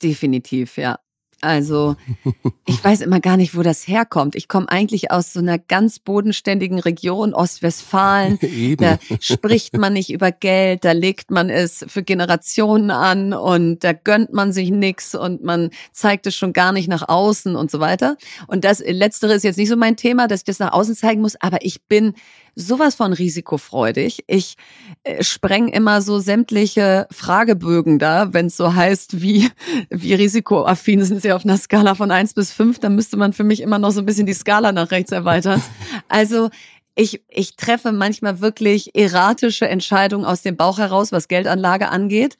Definitiv, 0.00 0.76
ja. 0.76 0.98
Also 1.44 1.96
ich 2.66 2.82
weiß 2.82 3.02
immer 3.02 3.20
gar 3.20 3.36
nicht, 3.36 3.56
wo 3.56 3.62
das 3.62 3.86
herkommt. 3.86 4.34
Ich 4.34 4.48
komme 4.48 4.68
eigentlich 4.68 5.10
aus 5.10 5.32
so 5.32 5.40
einer 5.40 5.58
ganz 5.58 5.98
bodenständigen 5.98 6.78
Region, 6.78 7.34
Ostwestfalen. 7.34 8.38
Eben. 8.42 8.82
Da 8.82 8.98
spricht 9.20 9.76
man 9.76 9.92
nicht 9.92 10.10
über 10.10 10.32
Geld, 10.32 10.84
da 10.84 10.92
legt 10.92 11.30
man 11.30 11.50
es 11.50 11.84
für 11.88 12.02
Generationen 12.02 12.90
an 12.90 13.32
und 13.32 13.84
da 13.84 13.92
gönnt 13.92 14.32
man 14.32 14.52
sich 14.52 14.70
nichts 14.70 15.14
und 15.14 15.44
man 15.44 15.70
zeigt 15.92 16.26
es 16.26 16.34
schon 16.34 16.52
gar 16.52 16.72
nicht 16.72 16.88
nach 16.88 17.08
außen 17.08 17.54
und 17.56 17.70
so 17.70 17.80
weiter. 17.80 18.16
Und 18.46 18.64
das 18.64 18.80
Letztere 18.80 19.34
ist 19.34 19.44
jetzt 19.44 19.58
nicht 19.58 19.68
so 19.68 19.76
mein 19.76 19.96
Thema, 19.96 20.26
dass 20.26 20.40
ich 20.40 20.44
das 20.44 20.58
nach 20.58 20.72
außen 20.72 20.94
zeigen 20.94 21.20
muss, 21.20 21.36
aber 21.40 21.58
ich 21.62 21.84
bin 21.84 22.14
sowas 22.54 22.94
von 22.94 23.12
risikofreudig. 23.12 24.24
Ich 24.26 24.56
äh, 25.02 25.22
spreng 25.22 25.68
immer 25.68 26.02
so 26.02 26.18
sämtliche 26.18 27.06
Fragebögen 27.10 27.98
da, 27.98 28.32
wenn 28.32 28.46
es 28.46 28.56
so 28.56 28.74
heißt, 28.74 29.20
wie, 29.20 29.50
wie 29.90 30.14
risikoaffin 30.14 31.04
sind 31.04 31.22
sie 31.22 31.32
auf 31.32 31.44
einer 31.44 31.58
Skala 31.58 31.94
von 31.94 32.10
eins 32.10 32.34
bis 32.34 32.52
fünf, 32.52 32.78
dann 32.78 32.94
müsste 32.94 33.16
man 33.16 33.32
für 33.32 33.44
mich 33.44 33.60
immer 33.60 33.78
noch 33.78 33.90
so 33.90 34.00
ein 34.00 34.06
bisschen 34.06 34.26
die 34.26 34.34
Skala 34.34 34.72
nach 34.72 34.90
rechts 34.90 35.12
erweitern. 35.12 35.62
Also 36.08 36.50
ich, 36.94 37.22
ich 37.28 37.56
treffe 37.56 37.92
manchmal 37.92 38.40
wirklich 38.40 38.94
erratische 38.94 39.68
Entscheidungen 39.68 40.24
aus 40.24 40.42
dem 40.42 40.56
Bauch 40.56 40.78
heraus, 40.78 41.12
was 41.12 41.28
Geldanlage 41.28 41.88
angeht 41.88 42.36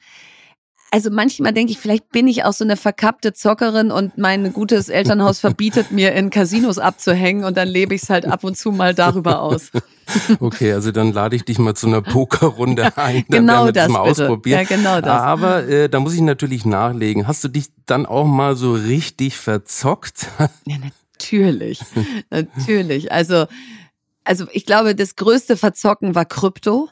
also 0.95 1.09
manchmal 1.09 1.51
denke 1.51 1.73
ich, 1.73 1.79
vielleicht 1.79 2.09
bin 2.11 2.25
ich 2.25 2.45
auch 2.45 2.53
so 2.53 2.63
eine 2.63 2.77
verkappte 2.77 3.33
Zockerin 3.33 3.91
und 3.91 4.17
mein 4.17 4.53
gutes 4.53 4.87
Elternhaus 4.87 5.39
verbietet 5.41 5.91
mir 5.91 6.13
in 6.13 6.29
Casinos 6.29 6.79
abzuhängen 6.79 7.43
und 7.43 7.57
dann 7.57 7.67
lebe 7.67 7.93
ich 7.93 8.03
es 8.03 8.09
halt 8.09 8.25
ab 8.25 8.45
und 8.45 8.55
zu 8.57 8.71
mal 8.71 8.93
darüber 8.95 9.41
aus. 9.41 9.71
Okay, 10.39 10.71
also 10.71 10.93
dann 10.93 11.11
lade 11.11 11.35
ich 11.35 11.43
dich 11.43 11.59
mal 11.59 11.73
zu 11.75 11.87
einer 11.87 12.01
Pokerrunde 12.01 12.95
ein. 12.95 13.25
Dann 13.27 13.41
genau 13.41 13.65
das, 13.71 13.87
das 13.87 13.89
mal 13.89 14.07
bitte. 14.07 14.23
ausprobieren. 14.23 14.59
Ja, 14.61 14.63
genau 14.63 15.01
das. 15.01 15.21
Aber 15.21 15.67
äh, 15.67 15.89
da 15.89 15.99
muss 15.99 16.13
ich 16.13 16.21
natürlich 16.21 16.63
nachlegen. 16.63 17.27
Hast 17.27 17.43
du 17.43 17.49
dich 17.49 17.65
dann 17.87 18.05
auch 18.05 18.25
mal 18.25 18.55
so 18.55 18.73
richtig 18.73 19.35
verzockt? 19.35 20.27
Ja, 20.65 20.77
natürlich. 21.11 21.81
natürlich. 22.29 23.11
Also, 23.11 23.47
also 24.23 24.45
ich 24.53 24.65
glaube, 24.65 24.95
das 24.95 25.15
größte 25.15 25.57
Verzocken 25.57 26.15
war 26.15 26.23
Krypto. 26.23 26.87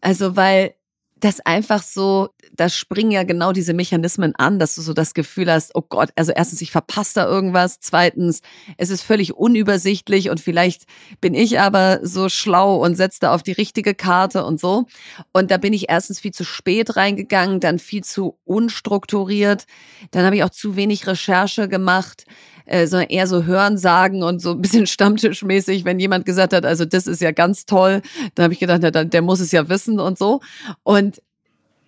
Also, 0.00 0.34
weil 0.34 0.74
das 1.20 1.40
einfach 1.40 1.82
so, 1.82 2.30
da 2.52 2.68
springen 2.68 3.10
ja 3.10 3.24
genau 3.24 3.52
diese 3.52 3.74
Mechanismen 3.74 4.34
an, 4.36 4.58
dass 4.58 4.74
du 4.74 4.82
so 4.82 4.92
das 4.92 5.14
Gefühl 5.14 5.50
hast, 5.50 5.74
oh 5.74 5.82
Gott, 5.82 6.10
also 6.16 6.32
erstens, 6.34 6.60
ich 6.60 6.70
verpasse 6.70 7.14
da 7.16 7.26
irgendwas, 7.26 7.80
zweitens, 7.80 8.40
es 8.76 8.90
ist 8.90 9.02
völlig 9.02 9.34
unübersichtlich 9.34 10.30
und 10.30 10.40
vielleicht 10.40 10.84
bin 11.20 11.34
ich 11.34 11.60
aber 11.60 12.00
so 12.02 12.28
schlau 12.28 12.76
und 12.84 12.96
setze 12.96 13.20
da 13.20 13.34
auf 13.34 13.42
die 13.42 13.52
richtige 13.52 13.94
Karte 13.94 14.44
und 14.44 14.60
so. 14.60 14.86
Und 15.32 15.50
da 15.50 15.56
bin 15.56 15.72
ich 15.72 15.88
erstens 15.88 16.20
viel 16.20 16.32
zu 16.32 16.44
spät 16.44 16.96
reingegangen, 16.96 17.60
dann 17.60 17.78
viel 17.78 18.04
zu 18.04 18.38
unstrukturiert, 18.44 19.66
dann 20.10 20.24
habe 20.24 20.36
ich 20.36 20.44
auch 20.44 20.50
zu 20.50 20.76
wenig 20.76 21.06
Recherche 21.06 21.68
gemacht 21.68 22.24
äh, 22.68 22.86
sondern 22.86 23.08
eher 23.08 23.26
so 23.26 23.44
Hören 23.44 23.78
sagen 23.78 24.22
und 24.22 24.40
so 24.40 24.52
ein 24.52 24.60
bisschen 24.62 24.86
Stammtischmäßig, 24.86 25.84
wenn 25.84 25.98
jemand 25.98 26.24
gesagt 26.26 26.52
hat, 26.52 26.64
also 26.64 26.84
das 26.84 27.06
ist 27.06 27.20
ja 27.20 27.32
ganz 27.32 27.66
toll, 27.66 28.02
dann 28.34 28.44
habe 28.44 28.54
ich 28.54 28.60
gedacht, 28.60 28.80
na, 28.82 28.90
der 28.90 29.22
muss 29.22 29.40
es 29.40 29.52
ja 29.52 29.68
wissen 29.68 29.98
und 29.98 30.18
so. 30.18 30.40
Und 30.82 31.22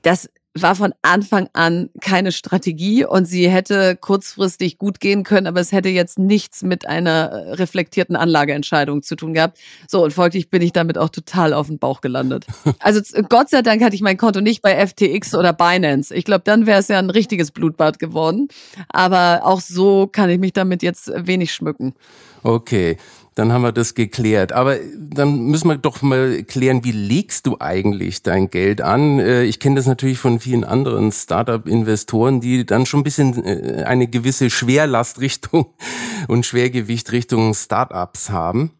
das 0.02 0.30
war 0.54 0.74
von 0.74 0.92
Anfang 1.02 1.48
an 1.52 1.90
keine 2.00 2.32
Strategie 2.32 3.04
und 3.04 3.24
sie 3.24 3.48
hätte 3.48 3.96
kurzfristig 3.96 4.78
gut 4.78 4.98
gehen 4.98 5.22
können, 5.22 5.46
aber 5.46 5.60
es 5.60 5.70
hätte 5.70 5.88
jetzt 5.88 6.18
nichts 6.18 6.62
mit 6.62 6.88
einer 6.88 7.58
reflektierten 7.58 8.16
Anlageentscheidung 8.16 9.02
zu 9.02 9.14
tun 9.14 9.32
gehabt. 9.32 9.58
So, 9.86 10.02
und 10.02 10.12
folglich 10.12 10.50
bin 10.50 10.60
ich 10.60 10.72
damit 10.72 10.98
auch 10.98 11.08
total 11.08 11.52
auf 11.52 11.68
den 11.68 11.78
Bauch 11.78 12.00
gelandet. 12.00 12.46
Also 12.82 13.00
Gott 13.28 13.50
sei 13.50 13.62
Dank 13.62 13.82
hatte 13.82 13.94
ich 13.94 14.00
mein 14.00 14.16
Konto 14.16 14.40
nicht 14.40 14.62
bei 14.62 14.86
FTX 14.86 15.34
oder 15.34 15.52
Binance. 15.52 16.14
Ich 16.14 16.24
glaube, 16.24 16.42
dann 16.44 16.66
wäre 16.66 16.80
es 16.80 16.88
ja 16.88 16.98
ein 16.98 17.10
richtiges 17.10 17.50
Blutbad 17.50 17.98
geworden. 17.98 18.48
Aber 18.88 19.40
auch 19.44 19.60
so 19.60 20.06
kann 20.06 20.30
ich 20.30 20.38
mich 20.38 20.52
damit 20.52 20.82
jetzt 20.82 21.10
wenig 21.14 21.52
schmücken. 21.52 21.94
Okay 22.42 22.96
dann 23.34 23.52
haben 23.52 23.62
wir 23.62 23.72
das 23.72 23.94
geklärt. 23.94 24.52
Aber 24.52 24.76
dann 24.98 25.44
müssen 25.44 25.68
wir 25.68 25.76
doch 25.76 26.02
mal 26.02 26.42
klären, 26.42 26.84
wie 26.84 26.92
legst 26.92 27.46
du 27.46 27.56
eigentlich 27.60 28.22
dein 28.22 28.50
Geld 28.50 28.80
an? 28.80 29.18
Äh, 29.18 29.44
ich 29.44 29.60
kenne 29.60 29.76
das 29.76 29.86
natürlich 29.86 30.18
von 30.18 30.40
vielen 30.40 30.64
anderen 30.64 31.12
Startup-Investoren, 31.12 32.40
die 32.40 32.66
dann 32.66 32.86
schon 32.86 33.00
ein 33.00 33.04
bisschen 33.04 33.44
äh, 33.44 33.84
eine 33.84 34.08
gewisse 34.08 34.50
Schwerlastrichtung 34.50 35.66
und 36.28 36.44
Schwergewicht 36.44 37.12
Richtung 37.12 37.54
Startups 37.54 38.30
haben. 38.30 38.72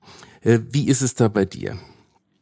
Äh, 0.43 0.59
wie 0.71 0.89
ist 0.89 1.03
es 1.03 1.15
da 1.15 1.29
bei 1.29 1.45
dir? 1.45 1.79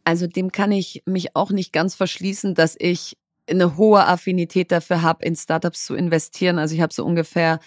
Also 0.04 0.26
dem 0.26 0.52
kann 0.52 0.72
ich 0.72 1.02
mich 1.04 1.36
auch 1.36 1.50
nicht 1.50 1.72
ganz 1.72 1.94
verschließen, 1.94 2.54
dass 2.54 2.76
ich 2.78 3.18
eine 3.46 3.76
hohe 3.76 4.06
Affinität 4.06 4.72
dafür 4.72 5.02
habe, 5.02 5.24
in 5.24 5.36
Startups 5.36 5.84
zu 5.84 5.94
investieren. 5.94 6.58
Also 6.58 6.74
ich 6.74 6.80
habe 6.80 6.92
so 6.92 7.04
ungefähr 7.04 7.60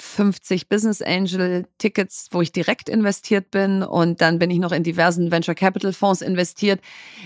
50 0.00 0.68
Business 0.68 1.02
Angel 1.02 1.66
Tickets, 1.78 2.28
wo 2.30 2.40
ich 2.40 2.52
direkt 2.52 2.88
investiert 2.88 3.50
bin 3.50 3.82
und 3.82 4.20
dann 4.20 4.38
bin 4.38 4.48
ich 4.50 4.58
noch 4.58 4.70
in 4.70 4.84
diversen 4.84 5.32
Venture 5.32 5.56
Capital 5.56 5.92
Fonds 5.92 6.22
investiert. 6.22 6.80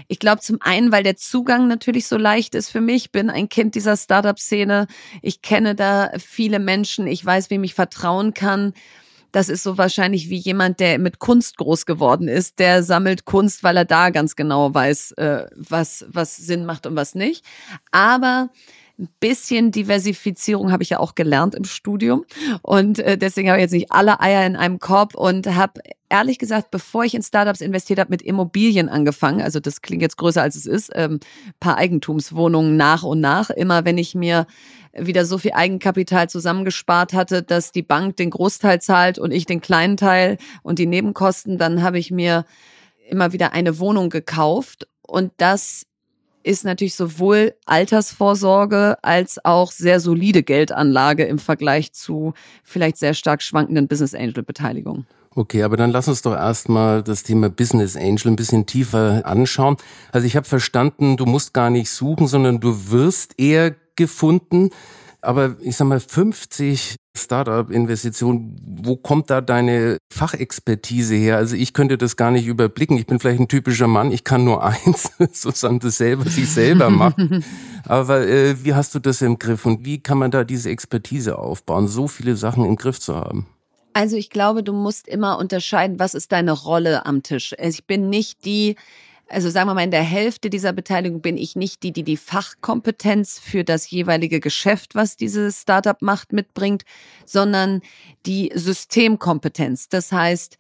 Ich 0.08 0.18
glaube 0.18 0.40
zum 0.40 0.56
einen, 0.62 0.90
weil 0.90 1.02
der 1.02 1.16
Zugang 1.16 1.68
natürlich 1.68 2.06
so 2.06 2.16
leicht 2.16 2.54
ist 2.54 2.70
für 2.70 2.80
mich. 2.80 3.12
bin 3.12 3.28
ein 3.28 3.50
Kind 3.50 3.74
dieser 3.74 3.96
Startup 3.98 4.38
Szene. 4.38 4.87
Ich 5.20 5.42
kenne 5.42 5.74
da 5.74 6.12
viele 6.18 6.58
Menschen. 6.58 7.06
Ich 7.06 7.24
weiß, 7.24 7.50
wem 7.50 7.62
ich 7.62 7.74
vertrauen 7.74 8.32
kann. 8.32 8.72
Das 9.32 9.48
ist 9.48 9.62
so 9.62 9.76
wahrscheinlich 9.78 10.30
wie 10.30 10.37
jemand, 10.37 10.80
der 10.80 10.98
mit 10.98 11.18
Kunst 11.18 11.58
groß 11.58 11.85
geworden 11.85 12.28
ist. 12.28 12.58
Der 12.58 12.82
sammelt 12.82 13.26
Kunst, 13.26 13.62
weil 13.62 13.76
er 13.76 13.85
da 13.85 14.11
ganz 14.11 14.35
genau 14.35 14.72
weiß, 14.72 15.12
äh, 15.12 15.46
was, 15.56 16.06
was 16.08 16.37
Sinn 16.37 16.64
macht 16.64 16.87
und 16.87 16.96
was 16.96 17.14
nicht. 17.14 17.44
Aber 17.90 18.50
ein 19.02 19.08
bisschen 19.20 19.72
Diversifizierung 19.72 20.70
habe 20.70 20.82
ich 20.82 20.90
ja 20.90 21.00
auch 21.00 21.14
gelernt 21.14 21.54
im 21.54 21.64
Studium 21.64 22.24
und 22.62 22.98
äh, 23.00 23.18
deswegen 23.18 23.48
habe 23.48 23.58
ich 23.58 23.62
jetzt 23.62 23.72
nicht 23.72 23.90
alle 23.92 24.20
Eier 24.20 24.46
in 24.46 24.56
einem 24.56 24.78
Korb 24.78 25.14
und 25.14 25.46
habe 25.54 25.80
ehrlich 26.08 26.38
gesagt, 26.38 26.70
bevor 26.70 27.04
ich 27.04 27.14
in 27.14 27.22
Startups 27.22 27.60
investiert 27.60 27.98
habe, 27.98 28.10
mit 28.10 28.22
Immobilien 28.22 28.88
angefangen. 28.88 29.40
Also 29.40 29.60
das 29.60 29.80
klingt 29.80 30.02
jetzt 30.02 30.18
größer 30.18 30.42
als 30.42 30.56
es 30.56 30.66
ist. 30.66 30.90
Ähm, 30.94 31.20
paar 31.58 31.78
Eigentumswohnungen 31.78 32.76
nach 32.76 33.02
und 33.02 33.20
nach. 33.20 33.50
Immer 33.50 33.84
wenn 33.84 33.98
ich 33.98 34.14
mir 34.14 34.46
wieder 34.92 35.24
so 35.24 35.38
viel 35.38 35.52
Eigenkapital 35.52 36.28
zusammengespart 36.28 37.14
hatte, 37.14 37.42
dass 37.42 37.72
die 37.72 37.82
Bank 37.82 38.16
den 38.16 38.30
Großteil 38.30 38.80
zahlt 38.80 39.18
und 39.18 39.32
ich 39.32 39.46
den 39.46 39.62
kleinen 39.62 39.96
Teil 39.96 40.36
und 40.62 40.78
die 40.78 40.86
Nebenkosten, 40.86 41.56
dann 41.58 41.82
habe 41.82 41.98
ich 41.98 42.10
mir 42.10 42.44
immer 43.08 43.32
wieder 43.32 43.52
eine 43.52 43.78
Wohnung 43.78 44.10
gekauft 44.10 44.86
und 45.00 45.32
das 45.38 45.86
ist 46.44 46.64
natürlich 46.64 46.94
sowohl 46.94 47.55
Altersvorsorge 47.66 48.96
als 49.02 49.44
auch 49.44 49.72
sehr 49.72 50.00
solide 50.00 50.42
Geldanlage 50.42 51.24
im 51.24 51.38
Vergleich 51.38 51.92
zu 51.92 52.35
vielleicht 52.62 52.96
sehr 52.96 53.14
stark 53.14 53.42
schwankenden 53.42 53.88
Business 53.88 54.14
Angel 54.14 54.42
Beteiligungen. 54.42 55.07
Okay, 55.35 55.62
aber 55.62 55.78
dann 55.78 55.90
lass 55.90 56.09
uns 56.09 56.20
doch 56.20 56.35
erstmal 56.35 57.02
das 57.02 57.22
Thema 57.22 57.48
Business 57.48 57.96
Angel 57.96 58.28
ein 58.28 58.37
bisschen 58.37 58.66
tiefer 58.66 59.24
anschauen. 59.24 59.76
Also 60.12 60.26
ich 60.26 60.37
habe 60.37 60.46
verstanden, 60.46 61.16
du 61.16 61.24
musst 61.24 61.55
gar 61.55 61.70
nicht 61.70 61.90
suchen, 61.90 62.26
sondern 62.26 62.61
du 62.61 62.90
wirst 62.90 63.38
eher 63.38 63.74
gefunden. 63.96 64.70
Aber 65.22 65.57
ich 65.61 65.76
sag 65.76 65.87
mal, 65.87 66.00
50 66.00 66.96
Startup-Investitionen, 67.16 68.57
wo 68.85 68.96
kommt 68.96 69.31
da 69.31 69.40
deine 69.40 69.98
Fachexpertise 70.12 71.14
her? 71.14 71.37
Also 71.37 71.57
ich 71.57 71.75
könnte 71.75 71.98
das 71.98 72.16
gar 72.16 72.31
nicht 72.31 72.46
überblicken. 72.46 72.96
Ich 72.96 73.07
bin 73.07 73.18
vielleicht 73.18 73.40
ein 73.40 73.48
typischer 73.48 73.87
Mann, 73.87 74.12
ich 74.12 74.25
kann 74.25 74.44
nur 74.44 74.64
eins, 74.64 75.11
sozusagen 75.33 75.81
das 75.81 75.98
selber 75.98 76.25
sich 76.29 76.51
selber 76.51 76.90
machen. 76.90 77.44
Aber 77.87 78.27
äh, 78.27 78.64
wie 78.64 78.75
hast 78.75 78.94
du 78.94 78.98
das 78.98 79.22
im 79.22 79.38
Griff 79.38 79.66
und 79.66 79.85
wie 79.85 80.03
kann 80.03 80.18
man 80.18 80.31
da 80.31 80.44
diese 80.44 80.70
Expertise 80.70 81.38
aufbauen, 81.38 81.88
so 81.88 82.09
viele 82.09 82.37
Sachen 82.37 82.64
im 82.64 82.77
Griff 82.77 83.01
zu 83.01 83.14
haben? 83.14 83.46
Also 83.94 84.16
ich 84.16 84.31
glaube, 84.31 84.62
du 84.62 84.72
musst 84.72 85.07
immer 85.07 85.38
unterscheiden, 85.38 85.98
was 85.98 86.14
ist 86.14 86.33
deine 86.33 86.53
Rolle 86.53 87.05
am 87.05 87.22
Tisch. 87.22 87.55
Also 87.59 87.79
ich 87.79 87.87
bin 87.87 88.09
nicht 88.09 88.44
die, 88.44 88.77
also 89.33 89.49
sagen 89.49 89.68
wir 89.68 89.75
mal, 89.75 89.85
in 89.85 89.90
der 89.90 90.03
Hälfte 90.03 90.51
dieser 90.51 90.73
Beteiligung 90.73 91.23
bin 91.23 91.37
ich 91.37 91.57
nicht 91.57 91.83
die, 91.83 91.92
die 91.92 92.03
die 92.03 92.16
Fachkompetenz 92.16 93.38
für 93.38 93.64
das 93.64 93.90
jeweilige 93.90 94.40
Geschäft, 94.40 94.95
was 94.95 95.16
dieses 95.16 95.62
Startup 95.62 96.01
macht, 96.03 96.33
mitbringt, 96.33 96.83
sondern 97.25 97.81
die 98.27 98.53
Systemkompetenz. 98.55 99.88
Das 99.88 100.12
heißt, 100.12 100.59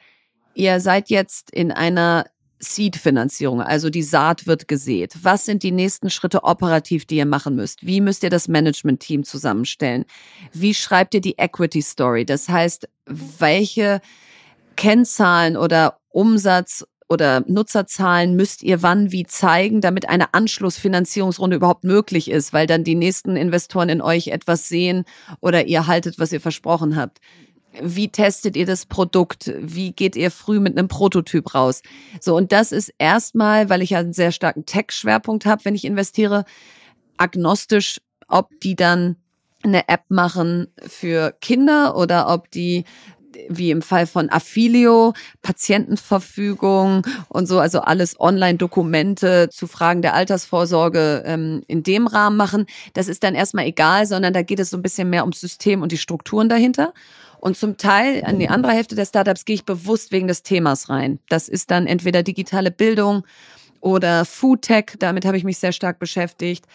ihr 0.54 0.80
seid 0.80 1.10
jetzt 1.10 1.50
in 1.50 1.70
einer 1.70 2.24
Seed-Finanzierung, 2.60 3.60
also 3.60 3.90
die 3.90 4.04
Saat 4.04 4.46
wird 4.46 4.68
gesät. 4.68 5.16
Was 5.22 5.44
sind 5.44 5.64
die 5.64 5.72
nächsten 5.72 6.10
Schritte 6.10 6.44
operativ, 6.44 7.04
die 7.04 7.16
ihr 7.16 7.26
machen 7.26 7.56
müsst? 7.56 7.84
Wie 7.84 8.00
müsst 8.00 8.22
ihr 8.22 8.30
das 8.30 8.48
Management-Team 8.48 9.24
zusammenstellen? 9.24 10.04
Wie 10.52 10.72
schreibt 10.72 11.14
ihr 11.14 11.20
die 11.20 11.38
Equity-Story? 11.38 12.24
Das 12.24 12.48
heißt, 12.48 12.88
welche 13.06 14.00
Kennzahlen 14.76 15.56
oder 15.56 15.98
Umsatz 16.08 16.86
oder 17.08 17.44
Nutzerzahlen 17.46 18.36
müsst 18.36 18.62
ihr 18.62 18.82
wann 18.82 19.12
wie 19.12 19.24
zeigen, 19.24 19.80
damit 19.80 20.08
eine 20.08 20.34
Anschlussfinanzierungsrunde 20.34 21.56
überhaupt 21.56 21.84
möglich 21.84 22.30
ist, 22.30 22.52
weil 22.52 22.66
dann 22.66 22.84
die 22.84 22.94
nächsten 22.94 23.36
Investoren 23.36 23.88
in 23.88 24.00
euch 24.00 24.28
etwas 24.28 24.68
sehen 24.68 25.04
oder 25.40 25.66
ihr 25.66 25.86
haltet, 25.86 26.18
was 26.18 26.32
ihr 26.32 26.40
versprochen 26.40 26.96
habt. 26.96 27.20
Wie 27.80 28.08
testet 28.08 28.56
ihr 28.56 28.66
das 28.66 28.84
Produkt? 28.84 29.52
Wie 29.58 29.92
geht 29.92 30.14
ihr 30.14 30.30
früh 30.30 30.60
mit 30.60 30.76
einem 30.76 30.88
Prototyp 30.88 31.54
raus? 31.54 31.82
So, 32.20 32.36
und 32.36 32.52
das 32.52 32.70
ist 32.70 32.92
erstmal, 32.98 33.70
weil 33.70 33.80
ich 33.80 33.90
ja 33.90 34.00
einen 34.00 34.12
sehr 34.12 34.32
starken 34.32 34.66
Tech-Schwerpunkt 34.66 35.46
habe, 35.46 35.64
wenn 35.64 35.74
ich 35.74 35.84
investiere, 35.84 36.44
agnostisch, 37.16 38.00
ob 38.28 38.50
die 38.60 38.76
dann 38.76 39.16
eine 39.62 39.88
App 39.88 40.04
machen 40.08 40.68
für 40.86 41.34
Kinder 41.40 41.96
oder 41.96 42.28
ob 42.28 42.50
die 42.50 42.84
wie 43.48 43.70
im 43.70 43.82
Fall 43.82 44.06
von 44.06 44.30
Affilio, 44.30 45.14
Patientenverfügung 45.42 47.06
und 47.28 47.46
so, 47.46 47.58
also 47.58 47.80
alles 47.80 48.18
Online-Dokumente 48.18 49.48
zu 49.50 49.66
Fragen 49.66 50.02
der 50.02 50.14
Altersvorsorge 50.14 51.22
ähm, 51.26 51.62
in 51.66 51.82
dem 51.82 52.06
Rahmen 52.06 52.36
machen. 52.36 52.66
Das 52.94 53.08
ist 53.08 53.22
dann 53.22 53.34
erstmal 53.34 53.66
egal, 53.66 54.06
sondern 54.06 54.32
da 54.32 54.42
geht 54.42 54.60
es 54.60 54.70
so 54.70 54.76
ein 54.76 54.82
bisschen 54.82 55.10
mehr 55.10 55.22
ums 55.22 55.40
System 55.40 55.82
und 55.82 55.92
die 55.92 55.98
Strukturen 55.98 56.48
dahinter. 56.48 56.92
Und 57.38 57.56
zum 57.56 57.76
Teil, 57.76 58.22
an 58.24 58.38
die 58.38 58.48
andere 58.48 58.72
Hälfte 58.72 58.94
der 58.94 59.04
Startups 59.04 59.44
gehe 59.44 59.54
ich 59.54 59.64
bewusst 59.64 60.12
wegen 60.12 60.28
des 60.28 60.44
Themas 60.44 60.88
rein. 60.88 61.18
Das 61.28 61.48
ist 61.48 61.72
dann 61.72 61.88
entweder 61.88 62.22
digitale 62.22 62.70
Bildung 62.70 63.24
oder 63.80 64.24
Food 64.24 64.62
Tech, 64.62 64.94
damit 65.00 65.24
habe 65.24 65.36
ich 65.36 65.42
mich 65.42 65.58
sehr 65.58 65.72
stark 65.72 65.98
beschäftigt 65.98 66.66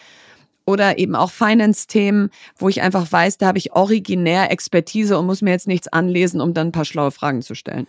oder 0.68 0.98
eben 0.98 1.16
auch 1.16 1.30
Finance-Themen, 1.30 2.28
wo 2.58 2.68
ich 2.68 2.82
einfach 2.82 3.10
weiß, 3.10 3.38
da 3.38 3.46
habe 3.46 3.56
ich 3.56 3.72
originär 3.72 4.52
Expertise 4.52 5.18
und 5.18 5.24
muss 5.24 5.40
mir 5.40 5.52
jetzt 5.52 5.66
nichts 5.66 5.88
anlesen, 5.88 6.42
um 6.42 6.52
dann 6.52 6.68
ein 6.68 6.72
paar 6.72 6.84
schlaue 6.84 7.10
Fragen 7.10 7.40
zu 7.40 7.54
stellen. 7.54 7.86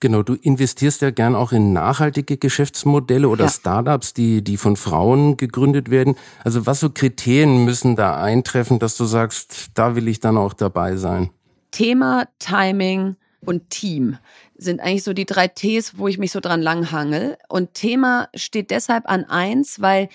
Genau, 0.00 0.24
du 0.24 0.34
investierst 0.34 1.02
ja 1.02 1.10
gern 1.10 1.36
auch 1.36 1.52
in 1.52 1.72
nachhaltige 1.72 2.36
Geschäftsmodelle 2.36 3.28
oder 3.28 3.44
ja. 3.44 3.50
Startups, 3.50 4.12
die, 4.12 4.42
die 4.42 4.56
von 4.56 4.74
Frauen 4.74 5.36
gegründet 5.36 5.88
werden. 5.88 6.16
Also 6.42 6.66
was 6.66 6.80
so 6.80 6.90
Kriterien 6.90 7.64
müssen 7.64 7.94
da 7.94 8.20
eintreffen, 8.20 8.80
dass 8.80 8.96
du 8.96 9.04
sagst, 9.04 9.68
da 9.74 9.94
will 9.94 10.08
ich 10.08 10.18
dann 10.18 10.36
auch 10.36 10.52
dabei 10.52 10.96
sein? 10.96 11.30
Thema, 11.70 12.26
Timing 12.40 13.14
und 13.44 13.70
Team 13.70 14.18
sind 14.56 14.80
eigentlich 14.80 15.04
so 15.04 15.12
die 15.12 15.26
drei 15.26 15.46
Ts, 15.46 15.96
wo 15.96 16.08
ich 16.08 16.18
mich 16.18 16.32
so 16.32 16.40
dran 16.40 16.60
langhangel. 16.60 17.38
Und 17.48 17.74
Thema 17.74 18.28
steht 18.34 18.72
deshalb 18.72 19.08
an 19.08 19.24
eins, 19.24 19.80
weil 19.80 20.08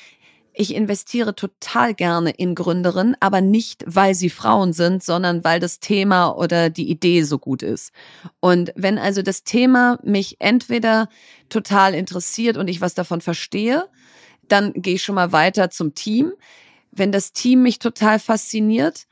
ich 0.53 0.75
investiere 0.75 1.33
total 1.33 1.93
gerne 1.93 2.31
in 2.31 2.55
Gründerinnen, 2.55 3.15
aber 3.19 3.41
nicht, 3.41 3.83
weil 3.87 4.15
sie 4.15 4.29
Frauen 4.29 4.73
sind, 4.73 5.03
sondern 5.03 5.43
weil 5.43 5.59
das 5.59 5.79
Thema 5.79 6.31
oder 6.31 6.69
die 6.69 6.89
Idee 6.89 7.23
so 7.23 7.39
gut 7.39 7.63
ist. 7.63 7.93
Und 8.39 8.73
wenn 8.75 8.97
also 8.97 9.21
das 9.21 9.43
Thema 9.43 9.97
mich 10.03 10.37
entweder 10.39 11.07
total 11.49 11.93
interessiert 11.93 12.57
und 12.57 12.67
ich 12.67 12.81
was 12.81 12.93
davon 12.93 13.21
verstehe, 13.21 13.87
dann 14.47 14.73
gehe 14.73 14.95
ich 14.95 15.03
schon 15.03 15.15
mal 15.15 15.31
weiter 15.31 15.69
zum 15.69 15.95
Team. 15.95 16.33
Wenn 16.91 17.11
das 17.13 17.31
Team 17.31 17.63
mich 17.63 17.79
total 17.79 18.19
fasziniert, 18.19 19.07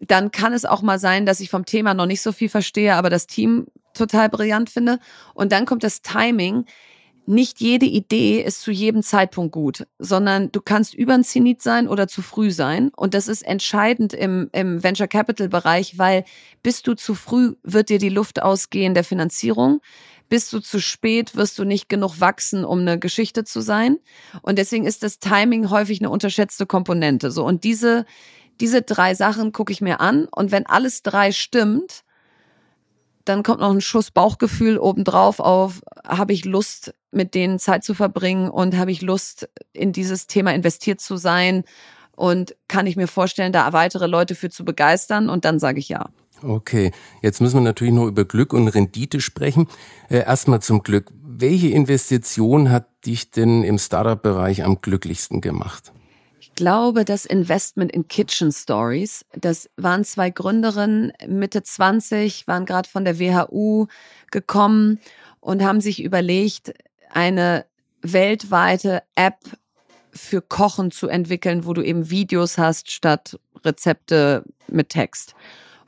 dann 0.00 0.30
kann 0.30 0.52
es 0.52 0.64
auch 0.64 0.82
mal 0.82 0.98
sein, 0.98 1.26
dass 1.26 1.40
ich 1.40 1.50
vom 1.50 1.64
Thema 1.64 1.94
noch 1.94 2.06
nicht 2.06 2.20
so 2.20 2.30
viel 2.30 2.48
verstehe, 2.48 2.94
aber 2.94 3.10
das 3.10 3.26
Team 3.26 3.66
total 3.94 4.28
brillant 4.28 4.70
finde. 4.70 5.00
Und 5.34 5.52
dann 5.52 5.66
kommt 5.66 5.82
das 5.82 6.02
Timing 6.02 6.66
nicht 7.28 7.60
jede 7.60 7.86
Idee 7.86 8.40
ist 8.40 8.62
zu 8.62 8.70
jedem 8.70 9.02
Zeitpunkt 9.02 9.52
gut, 9.52 9.86
sondern 9.98 10.52
du 10.52 10.60
kannst 10.60 10.94
über 10.94 11.14
ein 11.14 11.24
Zenit 11.24 11.62
sein 11.62 11.88
oder 11.88 12.08
zu 12.08 12.22
früh 12.22 12.50
sein. 12.50 12.90
Und 12.96 13.14
das 13.14 13.28
ist 13.28 13.42
entscheidend 13.42 14.12
im, 14.12 14.48
im 14.52 14.82
Venture 14.82 15.08
Capital 15.08 15.48
Bereich, 15.48 15.98
weil 15.98 16.24
bist 16.62 16.86
du 16.86 16.94
zu 16.94 17.14
früh, 17.14 17.54
wird 17.62 17.88
dir 17.88 17.98
die 17.98 18.08
Luft 18.08 18.42
ausgehen 18.42 18.94
der 18.94 19.04
Finanzierung. 19.04 19.80
Bist 20.28 20.52
du 20.52 20.60
zu 20.60 20.80
spät, 20.80 21.36
wirst 21.36 21.58
du 21.58 21.64
nicht 21.64 21.88
genug 21.88 22.20
wachsen, 22.20 22.64
um 22.64 22.80
eine 22.80 22.98
Geschichte 22.98 23.44
zu 23.44 23.60
sein. 23.60 23.98
Und 24.42 24.58
deswegen 24.58 24.86
ist 24.86 25.02
das 25.02 25.18
Timing 25.18 25.70
häufig 25.70 26.00
eine 26.00 26.10
unterschätzte 26.10 26.66
Komponente. 26.66 27.30
So. 27.30 27.44
Und 27.44 27.62
diese, 27.64 28.06
diese 28.60 28.82
drei 28.82 29.14
Sachen 29.14 29.52
gucke 29.52 29.72
ich 29.72 29.80
mir 29.80 30.00
an. 30.00 30.26
Und 30.26 30.50
wenn 30.50 30.66
alles 30.66 31.02
drei 31.02 31.30
stimmt, 31.30 32.02
dann 33.28 33.42
kommt 33.42 33.60
noch 33.60 33.70
ein 33.70 33.80
Schuss 33.80 34.10
Bauchgefühl 34.10 34.78
obendrauf 34.78 35.40
auf, 35.40 35.82
habe 36.06 36.32
ich 36.32 36.44
Lust, 36.44 36.94
mit 37.10 37.34
denen 37.34 37.58
Zeit 37.58 37.84
zu 37.84 37.94
verbringen 37.94 38.50
und 38.50 38.76
habe 38.76 38.90
ich 38.90 39.02
Lust, 39.02 39.48
in 39.72 39.92
dieses 39.92 40.26
Thema 40.26 40.54
investiert 40.54 41.00
zu 41.00 41.16
sein 41.16 41.64
und 42.14 42.56
kann 42.68 42.86
ich 42.86 42.96
mir 42.96 43.08
vorstellen, 43.08 43.52
da 43.52 43.72
weitere 43.72 44.06
Leute 44.06 44.34
für 44.34 44.48
zu 44.48 44.64
begeistern 44.64 45.28
und 45.28 45.44
dann 45.44 45.58
sage 45.58 45.78
ich 45.78 45.88
ja. 45.88 46.06
Okay, 46.42 46.92
jetzt 47.22 47.40
müssen 47.40 47.56
wir 47.56 47.62
natürlich 47.62 47.94
noch 47.94 48.06
über 48.06 48.24
Glück 48.24 48.52
und 48.52 48.68
Rendite 48.68 49.20
sprechen. 49.20 49.68
Äh, 50.08 50.18
erstmal 50.18 50.60
zum 50.60 50.82
Glück. 50.82 51.10
Welche 51.22 51.68
Investition 51.68 52.70
hat 52.70 52.88
dich 53.06 53.30
denn 53.30 53.62
im 53.62 53.78
Startup-Bereich 53.78 54.64
am 54.64 54.80
glücklichsten 54.80 55.40
gemacht? 55.40 55.92
Glaube, 56.56 57.04
das 57.04 57.24
Investment 57.24 57.92
in 57.92 58.08
Kitchen 58.08 58.50
Stories, 58.50 59.24
das 59.34 59.70
waren 59.76 60.04
zwei 60.04 60.30
Gründerinnen, 60.30 61.12
Mitte 61.28 61.62
20, 61.62 62.48
waren 62.48 62.66
gerade 62.66 62.88
von 62.88 63.04
der 63.04 63.20
WHU 63.20 63.86
gekommen 64.30 64.98
und 65.40 65.62
haben 65.62 65.80
sich 65.80 66.02
überlegt, 66.02 66.74
eine 67.10 67.64
weltweite 68.02 69.02
App 69.14 69.38
für 70.10 70.40
Kochen 70.42 70.90
zu 70.90 71.08
entwickeln, 71.08 71.64
wo 71.64 71.72
du 71.72 71.82
eben 71.82 72.10
Videos 72.10 72.58
hast 72.58 72.90
statt 72.90 73.38
Rezepte 73.64 74.44
mit 74.66 74.88
Text. 74.88 75.34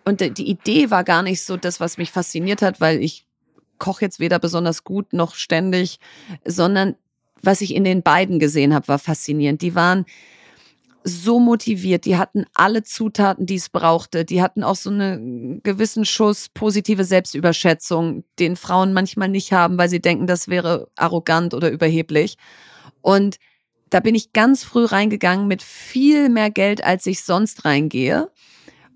Und 0.04 0.20
die 0.20 0.48
Idee 0.48 0.90
war 0.90 1.04
gar 1.04 1.22
nicht 1.22 1.42
so 1.42 1.56
das, 1.56 1.80
was 1.80 1.98
mich 1.98 2.12
fasziniert 2.12 2.62
hat, 2.62 2.80
weil 2.80 3.02
ich 3.02 3.26
koche 3.78 4.04
jetzt 4.04 4.20
weder 4.20 4.38
besonders 4.38 4.84
gut 4.84 5.12
noch 5.12 5.34
ständig, 5.34 5.98
sondern 6.44 6.96
was 7.42 7.60
ich 7.60 7.74
in 7.74 7.84
den 7.84 8.02
beiden 8.02 8.38
gesehen 8.38 8.74
habe, 8.74 8.88
war 8.88 8.98
faszinierend. 8.98 9.62
Die 9.62 9.74
waren 9.74 10.06
so 11.04 11.40
motiviert. 11.40 12.04
Die 12.04 12.16
hatten 12.16 12.44
alle 12.54 12.82
Zutaten, 12.82 13.46
die 13.46 13.56
es 13.56 13.68
brauchte. 13.68 14.24
Die 14.24 14.42
hatten 14.42 14.62
auch 14.62 14.76
so 14.76 14.90
einen 14.90 15.62
gewissen 15.62 16.04
Schuss 16.04 16.48
positive 16.48 17.04
Selbstüberschätzung, 17.04 18.24
den 18.38 18.56
Frauen 18.56 18.92
manchmal 18.92 19.28
nicht 19.28 19.52
haben, 19.52 19.78
weil 19.78 19.88
sie 19.88 20.00
denken, 20.00 20.26
das 20.26 20.48
wäre 20.48 20.88
arrogant 20.96 21.54
oder 21.54 21.70
überheblich. 21.70 22.36
Und 23.00 23.38
da 23.90 24.00
bin 24.00 24.14
ich 24.14 24.32
ganz 24.32 24.64
früh 24.64 24.84
reingegangen 24.84 25.48
mit 25.48 25.62
viel 25.62 26.28
mehr 26.28 26.50
Geld, 26.50 26.84
als 26.84 27.06
ich 27.06 27.24
sonst 27.24 27.64
reingehe. 27.64 28.30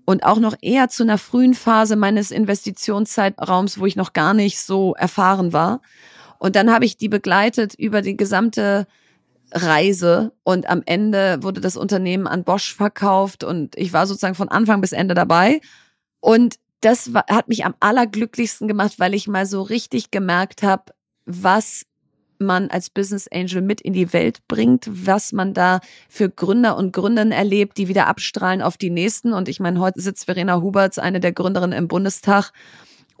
Und 0.05 0.23
auch 0.23 0.39
noch 0.39 0.55
eher 0.61 0.89
zu 0.89 1.03
einer 1.03 1.17
frühen 1.17 1.53
Phase 1.53 1.95
meines 1.95 2.29
Investitionszeitraums, 2.29 3.79
wo 3.79 3.85
ich 3.85 3.95
noch 3.95 4.13
gar 4.13 4.33
nicht 4.33 4.59
so 4.59 4.93
erfahren 4.95 5.53
war. 5.53 5.81
Und 6.39 6.57
dann 6.57 6.71
habe 6.71 6.83
ich 6.85 6.97
die 6.97 7.07
begleitet 7.07 7.73
über 7.75 8.01
die 8.01 8.17
gesamte 8.17 8.85
Reise 9.53 10.33
und 10.43 10.67
am 10.67 10.81
Ende 10.85 11.41
wurde 11.41 11.61
das 11.61 11.77
Unternehmen 11.77 12.27
an 12.27 12.43
Bosch 12.43 12.73
verkauft 12.73 13.43
und 13.43 13.77
ich 13.77 13.93
war 13.93 14.07
sozusagen 14.07 14.35
von 14.35 14.49
Anfang 14.49 14.81
bis 14.81 14.91
Ende 14.91 15.13
dabei. 15.13 15.61
Und 16.19 16.55
das 16.81 17.13
war, 17.13 17.25
hat 17.29 17.47
mich 17.47 17.63
am 17.65 17.75
allerglücklichsten 17.79 18.67
gemacht, 18.67 18.95
weil 18.97 19.13
ich 19.13 19.27
mal 19.27 19.45
so 19.45 19.61
richtig 19.61 20.11
gemerkt 20.11 20.63
habe, 20.63 20.93
was 21.25 21.85
man 22.39 22.69
als 22.69 22.89
Business 22.89 23.27
Angel 23.31 23.61
mit 23.61 23.79
in 23.79 23.93
die 23.93 24.11
Welt 24.11 24.39
bringt, 24.47 24.89
was 24.91 25.31
man 25.31 25.53
da 25.53 25.79
für 26.09 26.29
Gründer 26.29 26.75
und 26.75 26.91
Gründerinnen 26.91 27.31
erlebt, 27.31 27.77
die 27.77 27.87
wieder 27.87 28.07
abstrahlen 28.07 28.61
auf 28.61 28.75
die 28.75 28.89
nächsten. 28.89 29.33
Und 29.33 29.47
ich 29.47 29.59
meine, 29.59 29.79
heute 29.79 30.01
sitzt 30.01 30.25
Verena 30.25 30.61
Huberts, 30.61 30.99
eine 30.99 31.19
der 31.19 31.31
Gründerinnen 31.31 31.77
im 31.77 31.87
Bundestag 31.87 32.51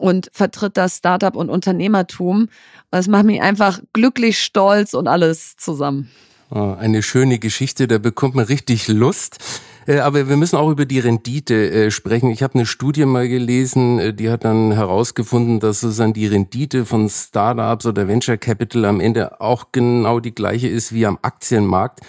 und 0.03 0.29
vertritt 0.33 0.75
das 0.75 0.97
Startup 0.97 1.33
und 1.33 1.49
Unternehmertum. 1.49 2.49
Das 2.91 3.07
macht 3.07 3.23
mich 3.23 3.41
einfach 3.41 3.79
glücklich, 3.93 4.37
stolz 4.37 4.93
und 4.93 5.07
alles 5.07 5.55
zusammen. 5.55 6.11
Ah, 6.49 6.73
eine 6.73 7.01
schöne 7.01 7.39
Geschichte, 7.39 7.87
da 7.87 7.99
bekommt 7.99 8.35
man 8.35 8.43
richtig 8.43 8.89
Lust. 8.89 9.37
Äh, 9.87 9.99
aber 9.99 10.27
wir 10.27 10.35
müssen 10.35 10.57
auch 10.57 10.69
über 10.69 10.85
die 10.85 10.99
Rendite 10.99 11.71
äh, 11.71 11.89
sprechen. 11.89 12.31
Ich 12.31 12.43
habe 12.43 12.55
eine 12.55 12.65
Studie 12.65 13.05
mal 13.05 13.29
gelesen, 13.29 13.97
äh, 13.97 14.13
die 14.13 14.29
hat 14.29 14.43
dann 14.43 14.73
herausgefunden, 14.73 15.61
dass 15.61 15.79
sozusagen 15.79 16.13
die 16.13 16.27
Rendite 16.27 16.85
von 16.85 17.09
Startups 17.09 17.85
oder 17.85 18.05
Venture 18.05 18.37
Capital 18.37 18.83
am 18.83 18.99
Ende 18.99 19.39
auch 19.39 19.71
genau 19.71 20.19
die 20.19 20.35
gleiche 20.35 20.67
ist 20.67 20.93
wie 20.93 21.05
am 21.05 21.17
Aktienmarkt. 21.21 22.01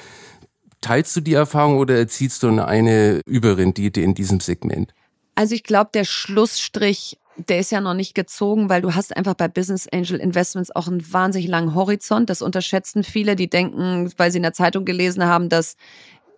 Teilst 0.80 1.14
du 1.14 1.20
die 1.20 1.34
Erfahrung 1.34 1.78
oder 1.78 1.96
erzielst 1.96 2.42
du 2.42 2.48
eine 2.60 3.20
Überrendite 3.24 4.00
in 4.00 4.14
diesem 4.14 4.40
Segment? 4.40 4.92
Also 5.36 5.54
ich 5.54 5.64
glaube, 5.64 5.90
der 5.94 6.04
Schlussstrich 6.04 7.18
der 7.36 7.58
ist 7.58 7.72
ja 7.72 7.80
noch 7.80 7.94
nicht 7.94 8.14
gezogen, 8.14 8.68
weil 8.68 8.82
du 8.82 8.94
hast 8.94 9.16
einfach 9.16 9.34
bei 9.34 9.48
Business 9.48 9.88
Angel 9.92 10.20
Investments 10.20 10.74
auch 10.74 10.86
einen 10.86 11.12
wahnsinnig 11.12 11.48
langen 11.48 11.74
Horizont. 11.74 12.30
Das 12.30 12.42
unterschätzen 12.42 13.02
viele, 13.02 13.36
die 13.36 13.50
denken, 13.50 14.12
weil 14.16 14.30
sie 14.30 14.38
in 14.38 14.42
der 14.42 14.52
Zeitung 14.52 14.84
gelesen 14.84 15.24
haben, 15.24 15.48
dass 15.48 15.76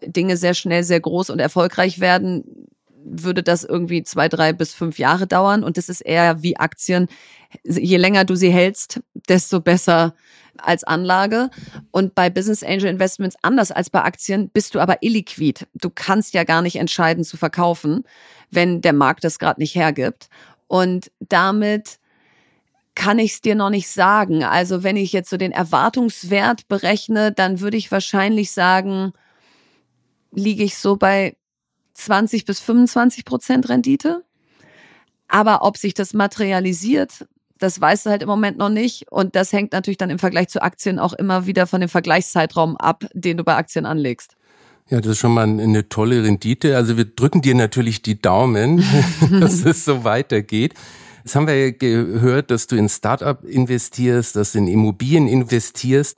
Dinge 0.02 0.36
sehr 0.36 0.54
schnell 0.54 0.84
sehr 0.84 1.00
groß 1.00 1.30
und 1.30 1.38
erfolgreich 1.38 2.00
werden, 2.00 2.68
würde 3.04 3.42
das 3.42 3.64
irgendwie 3.64 4.02
zwei, 4.02 4.28
drei 4.28 4.52
bis 4.52 4.74
fünf 4.74 4.98
Jahre 4.98 5.26
dauern. 5.26 5.62
Und 5.64 5.76
das 5.76 5.88
ist 5.88 6.00
eher 6.00 6.42
wie 6.42 6.56
Aktien. 6.56 7.08
Je 7.64 7.96
länger 7.96 8.24
du 8.24 8.34
sie 8.34 8.50
hältst, 8.50 9.00
desto 9.28 9.60
besser 9.60 10.14
als 10.58 10.84
Anlage. 10.84 11.50
Und 11.90 12.14
bei 12.14 12.30
Business 12.30 12.62
Angel 12.62 12.86
Investments, 12.86 13.36
anders 13.42 13.70
als 13.70 13.90
bei 13.90 14.02
Aktien, 14.02 14.48
bist 14.50 14.74
du 14.74 14.80
aber 14.80 15.02
illiquid. 15.02 15.66
Du 15.74 15.90
kannst 15.90 16.34
ja 16.34 16.44
gar 16.44 16.62
nicht 16.62 16.76
entscheiden 16.76 17.24
zu 17.24 17.36
verkaufen, 17.36 18.04
wenn 18.50 18.80
der 18.80 18.92
Markt 18.92 19.24
das 19.24 19.38
gerade 19.38 19.60
nicht 19.60 19.74
hergibt. 19.74 20.28
Und 20.68 21.10
damit 21.20 21.98
kann 22.94 23.18
ich 23.18 23.32
es 23.32 23.40
dir 23.40 23.54
noch 23.54 23.70
nicht 23.70 23.88
sagen. 23.88 24.42
Also 24.42 24.82
wenn 24.82 24.96
ich 24.96 25.12
jetzt 25.12 25.30
so 25.30 25.36
den 25.36 25.52
Erwartungswert 25.52 26.66
berechne, 26.66 27.30
dann 27.30 27.60
würde 27.60 27.76
ich 27.76 27.92
wahrscheinlich 27.92 28.50
sagen, 28.50 29.12
liege 30.32 30.64
ich 30.64 30.76
so 30.78 30.96
bei 30.96 31.36
20 31.94 32.44
bis 32.44 32.60
25 32.60 33.24
Prozent 33.24 33.68
Rendite. 33.68 34.24
Aber 35.28 35.62
ob 35.62 35.76
sich 35.76 35.94
das 35.94 36.14
materialisiert, 36.14 37.26
das 37.58 37.80
weißt 37.80 38.06
du 38.06 38.10
halt 38.10 38.22
im 38.22 38.28
Moment 38.28 38.58
noch 38.58 38.68
nicht. 38.68 39.10
Und 39.10 39.34
das 39.34 39.52
hängt 39.52 39.72
natürlich 39.72 39.98
dann 39.98 40.10
im 40.10 40.18
Vergleich 40.18 40.48
zu 40.48 40.62
Aktien 40.62 40.98
auch 40.98 41.12
immer 41.12 41.46
wieder 41.46 41.66
von 41.66 41.80
dem 41.80 41.90
Vergleichszeitraum 41.90 42.76
ab, 42.76 43.04
den 43.12 43.36
du 43.36 43.44
bei 43.44 43.56
Aktien 43.56 43.86
anlegst. 43.86 44.36
Ja, 44.88 45.00
das 45.00 45.12
ist 45.12 45.18
schon 45.18 45.34
mal 45.34 45.42
eine 45.44 45.88
tolle 45.88 46.22
Rendite. 46.22 46.76
Also 46.76 46.96
wir 46.96 47.04
drücken 47.04 47.42
dir 47.42 47.54
natürlich 47.54 48.02
die 48.02 48.20
Daumen, 48.20 48.84
dass 49.40 49.64
es 49.64 49.84
so 49.84 50.04
weitergeht. 50.04 50.74
Jetzt 51.24 51.34
haben 51.34 51.48
wir 51.48 51.58
ja 51.58 51.70
gehört, 51.72 52.52
dass 52.52 52.68
du 52.68 52.76
in 52.76 52.88
Startup 52.88 53.42
investierst, 53.44 54.36
dass 54.36 54.52
du 54.52 54.58
in 54.58 54.68
Immobilien 54.68 55.26
investierst. 55.26 56.16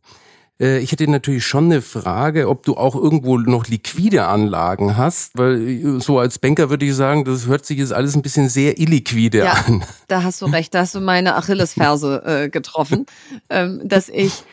Äh, 0.61 0.81
ich 0.81 0.92
hätte 0.92 1.11
natürlich 1.11 1.46
schon 1.46 1.66
eine 1.66 1.81
Frage, 1.81 2.48
ob 2.48 2.64
du 2.64 2.76
auch 2.76 2.94
irgendwo 2.94 3.38
noch 3.38 3.68
liquide 3.68 4.26
Anlagen 4.26 4.98
hast, 4.98 5.38
weil 5.38 5.68
äh, 5.68 6.00
so 6.00 6.18
als 6.18 6.38
Banker 6.38 6.68
würde 6.68 6.85
ich 6.85 6.94
sagen, 6.94 7.24
das 7.24 7.46
hört 7.46 7.64
sich 7.64 7.78
jetzt 7.78 7.92
alles 7.92 8.16
ein 8.16 8.22
bisschen 8.22 8.50
sehr 8.50 8.78
illiquide 8.78 9.38
ja, 9.38 9.52
an. 9.66 9.83
Da 10.09 10.22
hast 10.22 10.42
du 10.42 10.46
recht, 10.46 10.74
da 10.74 10.81
hast 10.81 10.94
du 10.94 11.00
meine 11.00 11.37
Achillesferse 11.37 12.22
äh, 12.24 12.48
getroffen, 12.48 13.07
ähm, 13.48 13.81
dass 13.85 14.09
ich 14.09 14.44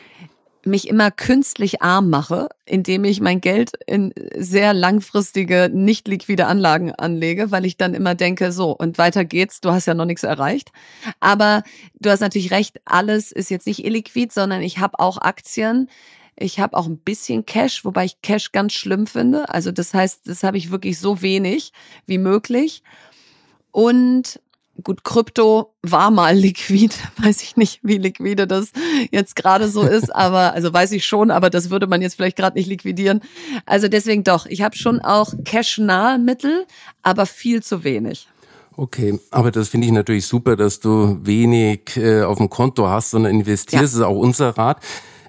mich 0.66 0.88
immer 0.88 1.10
künstlich 1.10 1.82
arm 1.82 2.10
mache, 2.10 2.48
indem 2.64 3.04
ich 3.04 3.20
mein 3.20 3.40
Geld 3.40 3.72
in 3.86 4.12
sehr 4.36 4.74
langfristige, 4.74 5.70
nicht 5.72 6.08
liquide 6.08 6.46
Anlagen 6.46 6.92
anlege, 6.92 7.50
weil 7.50 7.64
ich 7.64 7.76
dann 7.76 7.94
immer 7.94 8.14
denke, 8.14 8.52
so, 8.52 8.72
und 8.72 8.98
weiter 8.98 9.24
geht's, 9.24 9.60
du 9.60 9.70
hast 9.70 9.86
ja 9.86 9.94
noch 9.94 10.04
nichts 10.04 10.24
erreicht. 10.24 10.72
Aber 11.20 11.62
du 12.00 12.10
hast 12.10 12.20
natürlich 12.20 12.50
recht, 12.50 12.80
alles 12.84 13.32
ist 13.32 13.50
jetzt 13.50 13.66
nicht 13.66 13.84
illiquid, 13.84 14.32
sondern 14.32 14.62
ich 14.62 14.78
habe 14.78 14.98
auch 14.98 15.18
Aktien. 15.18 15.88
Ich 16.36 16.60
habe 16.60 16.76
auch 16.76 16.86
ein 16.86 16.98
bisschen 16.98 17.46
Cash, 17.46 17.84
wobei 17.84 18.04
ich 18.04 18.20
Cash 18.20 18.52
ganz 18.52 18.72
schlimm 18.72 19.06
finde. 19.06 19.48
Also 19.48 19.70
das 19.70 19.94
heißt, 19.94 20.28
das 20.28 20.42
habe 20.42 20.58
ich 20.58 20.70
wirklich 20.70 20.98
so 20.98 21.22
wenig 21.22 21.72
wie 22.06 22.18
möglich. 22.18 22.82
Und 23.70 24.40
Gut, 24.82 25.04
Krypto 25.04 25.74
war 25.82 26.10
mal 26.10 26.36
liquid. 26.36 26.94
Weiß 27.18 27.42
ich 27.42 27.56
nicht, 27.56 27.80
wie 27.82 27.98
liquide 27.98 28.46
das 28.46 28.72
jetzt 29.10 29.36
gerade 29.36 29.68
so 29.68 29.82
ist, 29.82 30.14
aber 30.14 30.52
also 30.52 30.72
weiß 30.72 30.92
ich 30.92 31.04
schon, 31.04 31.30
aber 31.30 31.50
das 31.50 31.70
würde 31.70 31.86
man 31.86 32.02
jetzt 32.02 32.14
vielleicht 32.14 32.36
gerade 32.36 32.58
nicht 32.58 32.68
liquidieren. 32.68 33.20
Also 33.64 33.88
deswegen 33.88 34.24
doch, 34.24 34.46
ich 34.46 34.62
habe 34.62 34.76
schon 34.76 35.00
auch 35.00 35.32
cash-nahe 35.44 36.18
Mittel, 36.18 36.66
aber 37.02 37.26
viel 37.26 37.62
zu 37.62 37.84
wenig. 37.84 38.28
Okay, 38.78 39.18
aber 39.30 39.50
das 39.50 39.70
finde 39.70 39.86
ich 39.86 39.92
natürlich 39.92 40.26
super, 40.26 40.54
dass 40.54 40.80
du 40.80 41.18
wenig 41.22 41.96
äh, 41.96 42.22
auf 42.22 42.36
dem 42.36 42.50
Konto 42.50 42.88
hast, 42.88 43.10
sondern 43.10 43.32
investierst. 43.32 43.72
Ja. 43.72 43.80
Das 43.80 43.94
ist 43.94 44.00
auch 44.02 44.18
unser 44.18 44.50
Rat. 44.50 44.82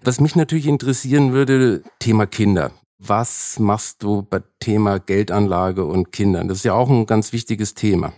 Was 0.03 0.19
mich 0.19 0.35
natürlich 0.35 0.67
interessieren 0.67 1.31
würde, 1.31 1.81
Thema 1.99 2.25
Kinder. 2.25 2.71
Was 2.99 3.59
machst 3.59 4.03
du 4.03 4.23
bei 4.23 4.41
Thema 4.59 4.99
Geldanlage 4.99 5.85
und 5.85 6.11
Kindern? 6.11 6.47
Das 6.47 6.59
ist 6.59 6.63
ja 6.65 6.73
auch 6.73 6.89
ein 6.89 7.05
ganz 7.05 7.31
wichtiges 7.31 7.73
Thema. 7.73 8.11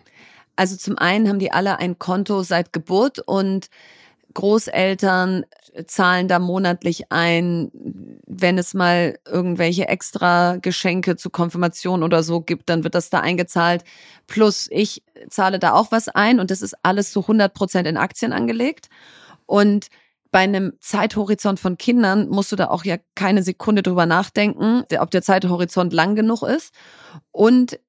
Also 0.59 0.75
zum 0.75 0.97
einen 0.97 1.29
haben 1.29 1.39
die 1.39 1.53
alle 1.53 1.79
ein 1.79 1.99
Konto 1.99 2.43
seit 2.43 2.73
Geburt 2.73 3.19
und 3.19 3.69
Großeltern 4.33 5.45
zahlen 5.87 6.27
da 6.27 6.37
monatlich 6.39 7.13
ein, 7.13 7.71
wenn 8.27 8.57
es 8.57 8.73
mal 8.73 9.17
irgendwelche 9.25 9.87
extra 9.87 10.57
Geschenke 10.57 11.15
zur 11.15 11.31
Konfirmation 11.31 12.03
oder 12.03 12.23
so 12.23 12.41
gibt, 12.41 12.67
dann 12.67 12.83
wird 12.83 12.93
das 12.93 13.09
da 13.09 13.21
eingezahlt. 13.21 13.85
Plus 14.27 14.67
ich 14.69 15.01
zahle 15.29 15.59
da 15.59 15.71
auch 15.71 15.93
was 15.93 16.09
ein 16.09 16.41
und 16.41 16.51
das 16.51 16.61
ist 16.61 16.75
alles 16.83 17.13
zu 17.13 17.21
100 17.21 17.53
Prozent 17.53 17.87
in 17.87 17.95
Aktien 17.95 18.33
angelegt. 18.33 18.89
Und 19.45 19.87
bei 20.29 20.39
einem 20.39 20.73
Zeithorizont 20.81 21.61
von 21.61 21.77
Kindern 21.77 22.27
musst 22.27 22.51
du 22.51 22.57
da 22.57 22.67
auch 22.67 22.83
ja 22.83 22.97
keine 23.15 23.43
Sekunde 23.43 23.81
drüber 23.81 24.05
nachdenken, 24.05 24.83
ob 24.99 25.09
der 25.09 25.21
Zeithorizont 25.21 25.93
lang 25.93 26.15
genug 26.15 26.43
ist. 26.43 26.73
Und 27.31 27.79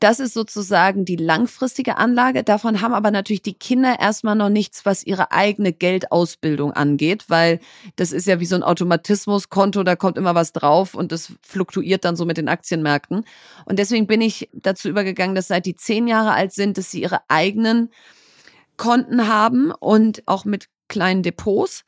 das 0.00 0.20
ist 0.20 0.34
sozusagen 0.34 1.04
die 1.04 1.16
langfristige 1.16 1.96
Anlage. 1.96 2.44
Davon 2.44 2.80
haben 2.80 2.94
aber 2.94 3.10
natürlich 3.10 3.42
die 3.42 3.54
Kinder 3.54 3.98
erstmal 3.98 4.34
noch 4.34 4.48
nichts, 4.48 4.84
was 4.84 5.04
ihre 5.04 5.32
eigene 5.32 5.72
Geldausbildung 5.72 6.72
angeht, 6.72 7.24
weil 7.28 7.60
das 7.96 8.12
ist 8.12 8.26
ja 8.26 8.40
wie 8.40 8.46
so 8.46 8.56
ein 8.56 8.62
Automatismuskonto, 8.62 9.82
da 9.82 9.96
kommt 9.96 10.18
immer 10.18 10.34
was 10.34 10.52
drauf 10.52 10.94
und 10.94 11.12
das 11.12 11.32
fluktuiert 11.42 12.04
dann 12.04 12.16
so 12.16 12.24
mit 12.24 12.36
den 12.36 12.48
Aktienmärkten. 12.48 13.24
Und 13.64 13.78
deswegen 13.78 14.06
bin 14.06 14.20
ich 14.20 14.48
dazu 14.52 14.88
übergegangen, 14.88 15.34
dass 15.34 15.48
seit 15.48 15.66
die 15.66 15.76
zehn 15.76 16.08
Jahre 16.08 16.32
alt 16.32 16.52
sind, 16.52 16.78
dass 16.78 16.90
sie 16.90 17.02
ihre 17.02 17.20
eigenen 17.28 17.90
Konten 18.76 19.28
haben 19.28 19.70
und 19.70 20.22
auch 20.26 20.44
mit 20.44 20.68
kleinen 20.88 21.22
Depots 21.22 21.84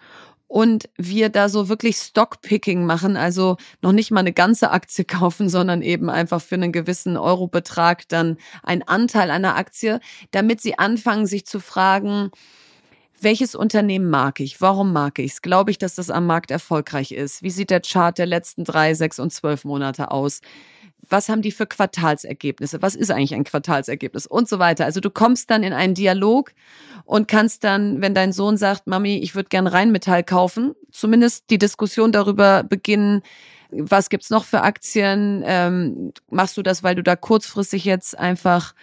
und 0.49 0.89
wir 0.97 1.29
da 1.29 1.49
so 1.49 1.69
wirklich 1.69 1.97
Stockpicking 1.99 2.85
machen, 2.85 3.17
also 3.17 3.59
noch 3.83 3.93
nicht 3.93 4.11
mal 4.11 4.21
eine 4.21 4.33
ganze 4.33 4.71
Aktie 4.71 5.05
kaufen, 5.05 5.49
sondern 5.49 5.83
eben 5.83 6.11
einfach 6.11 6.41
für 6.41 6.57
einen 6.57 6.73
gewissen 6.73 7.17
Eurobetrag 7.17 8.09
dann 8.09 8.39
einen 8.63 8.83
Anteil 8.83 9.31
einer 9.31 9.57
Aktie, 9.57 10.01
damit 10.31 10.61
sie 10.61 10.79
anfangen, 10.79 11.27
sich 11.27 11.47
zu 11.47 11.61
fragen, 11.61 12.31
welches 13.21 13.55
Unternehmen 13.55 14.11
mag 14.11 14.41
ich? 14.41 14.61
Warum 14.61 14.93
mag 14.93 15.19
ich 15.19 15.33
es? 15.33 15.43
Glaube 15.43 15.71
ich, 15.71 15.79
dass 15.79 15.97
das 15.97 16.09
am 16.09 16.27
Markt 16.27 16.51
erfolgreich 16.51 17.13
ist? 17.13 17.43
Wie 17.43 17.51
sieht 17.51 17.71
der 17.71 17.81
Chart 17.81 18.17
der 18.17 18.27
letzten 18.27 18.65
drei, 18.65 18.95
sechs 18.95 19.19
und 19.19 19.33
zwölf 19.33 19.65
Monate 19.65 20.13
aus? 20.13 20.41
Was 21.09 21.29
haben 21.29 21.43
die 21.43 21.53
für 21.53 21.67
Quartalsergebnisse? 21.67 22.83
Was 22.83 22.95
ist 22.95 23.11
eigentlich 23.11 23.35
ein 23.35 23.45
Quartalsergebnis? 23.45 24.27
Und 24.27 24.49
so 24.49 24.59
weiter. 24.59 24.85
Also 24.85 25.01
du 25.01 25.11
kommst 25.11 25.51
dann 25.51 25.63
in 25.63 25.73
einen 25.73 25.95
Dialog 25.95 26.53
und 27.05 27.29
kannst 27.29 27.65
dann, 27.65 28.01
wenn 28.01 28.15
dein 28.15 28.33
Sohn 28.33 28.57
sagt, 28.57 28.87
Mami, 28.87 29.19
ich 29.19 29.35
würde 29.35 29.49
gern 29.49 29.67
Rheinmetall 29.67 30.23
kaufen, 30.25 30.75
zumindest 30.91 31.51
die 31.51 31.59
Diskussion 31.59 32.13
darüber 32.13 32.63
beginnen, 32.63 33.23
was 33.71 34.09
gibt's 34.09 34.31
noch 34.31 34.45
für 34.45 34.63
Aktien? 34.63 35.43
Ähm, 35.45 36.13
machst 36.31 36.57
du 36.57 36.63
das, 36.63 36.83
weil 36.83 36.95
du 36.95 37.03
da 37.03 37.17
kurzfristig 37.17 37.85
jetzt 37.85 38.19
einfach 38.19 38.75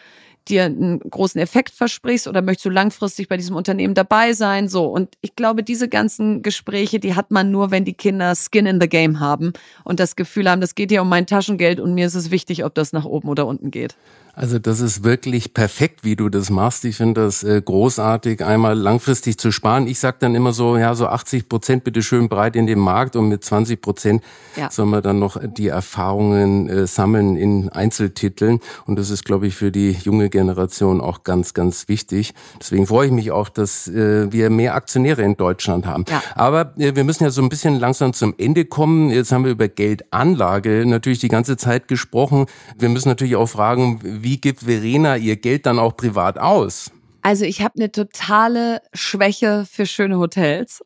dir 0.49 0.65
einen 0.65 0.99
großen 0.99 1.39
Effekt 1.41 1.71
versprichst 1.71 2.27
oder 2.27 2.41
möchtest 2.41 2.65
du 2.65 2.69
langfristig 2.69 3.27
bei 3.27 3.37
diesem 3.37 3.55
Unternehmen 3.55 3.93
dabei 3.93 4.33
sein? 4.33 4.67
So. 4.67 4.85
Und 4.85 5.15
ich 5.21 5.35
glaube, 5.35 5.63
diese 5.63 5.89
ganzen 5.89 6.41
Gespräche, 6.41 6.99
die 6.99 7.15
hat 7.15 7.31
man 7.31 7.51
nur, 7.51 7.71
wenn 7.71 7.85
die 7.85 7.93
Kinder 7.93 8.33
Skin 8.35 8.65
in 8.65 8.79
the 8.79 8.87
Game 8.87 9.19
haben 9.19 9.53
und 9.83 9.99
das 9.99 10.15
Gefühl 10.15 10.49
haben, 10.49 10.61
das 10.61 10.75
geht 10.75 10.91
hier 10.91 11.01
um 11.01 11.09
mein 11.09 11.27
Taschengeld 11.27 11.79
und 11.79 11.93
mir 11.93 12.07
ist 12.07 12.15
es 12.15 12.31
wichtig, 12.31 12.63
ob 12.63 12.75
das 12.75 12.93
nach 12.93 13.05
oben 13.05 13.29
oder 13.29 13.47
unten 13.47 13.71
geht. 13.71 13.95
Also 14.35 14.59
das 14.59 14.81
ist 14.81 15.03
wirklich 15.03 15.53
perfekt, 15.53 16.03
wie 16.03 16.17
du 16.17 16.27
das 16.27 16.49
machst. 16.49 16.83
Ich 16.83 16.97
finde 16.97 17.21
das 17.21 17.43
äh, 17.43 17.61
großartig, 17.63 18.43
einmal 18.43 18.77
langfristig 18.77 19.37
zu 19.37 19.51
sparen. 19.51 19.87
Ich 19.87 19.99
sage 19.99 20.17
dann 20.19 20.35
immer 20.35 20.51
so, 20.51 20.77
ja, 20.77 20.93
so 20.93 21.07
80 21.07 21.47
Prozent 21.47 21.83
bitte 21.85 22.01
schön 22.01 22.27
breit 22.27 22.57
in 22.57 22.67
den 22.67 22.79
Markt 22.79 23.15
und 23.15 23.29
mit 23.29 23.45
20 23.45 23.81
Prozent 23.81 24.23
ja. 24.57 24.69
soll 24.69 24.87
man 24.87 25.01
dann 25.01 25.19
noch 25.19 25.39
die 25.41 25.69
Erfahrungen 25.69 26.67
äh, 26.67 26.85
sammeln 26.85 27.37
in 27.37 27.69
Einzeltiteln. 27.69 28.59
Und 28.85 28.97
das 28.99 29.09
ist, 29.09 29.23
glaube 29.23 29.47
ich, 29.47 29.55
für 29.55 29.71
die 29.71 29.91
junge 29.91 30.29
Generation 30.29 30.99
auch 30.99 31.23
ganz, 31.23 31.53
ganz 31.53 31.87
wichtig. 31.87 32.33
Deswegen 32.59 32.87
freue 32.87 33.07
ich 33.07 33.13
mich 33.13 33.31
auch, 33.31 33.47
dass 33.47 33.87
äh, 33.87 34.31
wir 34.33 34.49
mehr 34.49 34.75
Aktionäre 34.75 35.21
in 35.21 35.37
Deutschland 35.37 35.85
haben. 35.85 36.03
Ja. 36.09 36.21
Aber 36.35 36.73
wir 36.75 37.03
müssen 37.05 37.23
ja 37.23 37.29
so 37.29 37.41
ein 37.41 37.49
bisschen 37.49 37.79
langsam 37.79 38.11
zum 38.11 38.33
Ende 38.37 38.65
kommen. 38.65 39.11
Jetzt 39.11 39.31
haben 39.31 39.45
wir 39.45 39.51
über 39.51 39.69
Geldanlage 39.69 40.85
natürlich 40.85 41.19
die 41.19 41.29
ganze 41.29 41.55
Zeit 41.55 41.87
gesprochen. 41.87 42.47
Wir 42.77 42.89
müssen 42.89 43.07
natürlich 43.07 43.37
auch 43.37 43.47
fragen, 43.47 44.01
wie 44.25 44.41
gibt 44.41 44.61
Verena 44.61 45.15
ihr 45.15 45.37
Geld 45.37 45.65
dann 45.65 45.79
auch 45.79 45.95
privat 45.95 46.37
aus? 46.39 46.91
Also 47.21 47.45
ich 47.45 47.61
habe 47.61 47.75
eine 47.75 47.91
totale 47.91 48.81
Schwäche 48.93 49.65
für 49.71 49.85
schöne 49.85 50.17
Hotels 50.17 50.81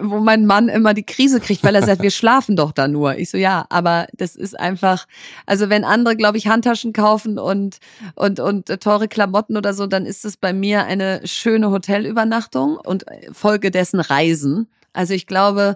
wo 0.00 0.20
mein 0.20 0.46
Mann 0.46 0.68
immer 0.68 0.94
die 0.94 1.04
Krise 1.04 1.40
kriegt, 1.40 1.64
weil 1.64 1.74
er 1.74 1.82
sagt, 1.82 2.00
wir 2.00 2.10
schlafen 2.12 2.54
doch 2.54 2.72
da 2.72 2.86
nur. 2.86 3.16
Ich 3.16 3.30
so, 3.30 3.36
ja, 3.36 3.66
aber 3.70 4.06
das 4.12 4.36
ist 4.36 4.58
einfach, 4.58 5.06
also 5.46 5.68
wenn 5.68 5.82
andere, 5.82 6.16
glaube 6.16 6.38
ich, 6.38 6.46
Handtaschen 6.46 6.92
kaufen 6.92 7.40
und, 7.40 7.78
und, 8.14 8.40
und 8.40 8.66
teure 8.80 9.08
Klamotten 9.08 9.56
oder 9.56 9.74
so, 9.74 9.86
dann 9.86 10.06
ist 10.06 10.24
es 10.24 10.36
bei 10.36 10.52
mir 10.52 10.84
eine 10.84 11.26
schöne 11.26 11.70
Hotelübernachtung 11.70 12.76
und 12.76 13.04
folgedessen 13.32 13.98
Reisen. 13.98 14.68
Also 14.92 15.14
ich 15.14 15.26
glaube, 15.26 15.74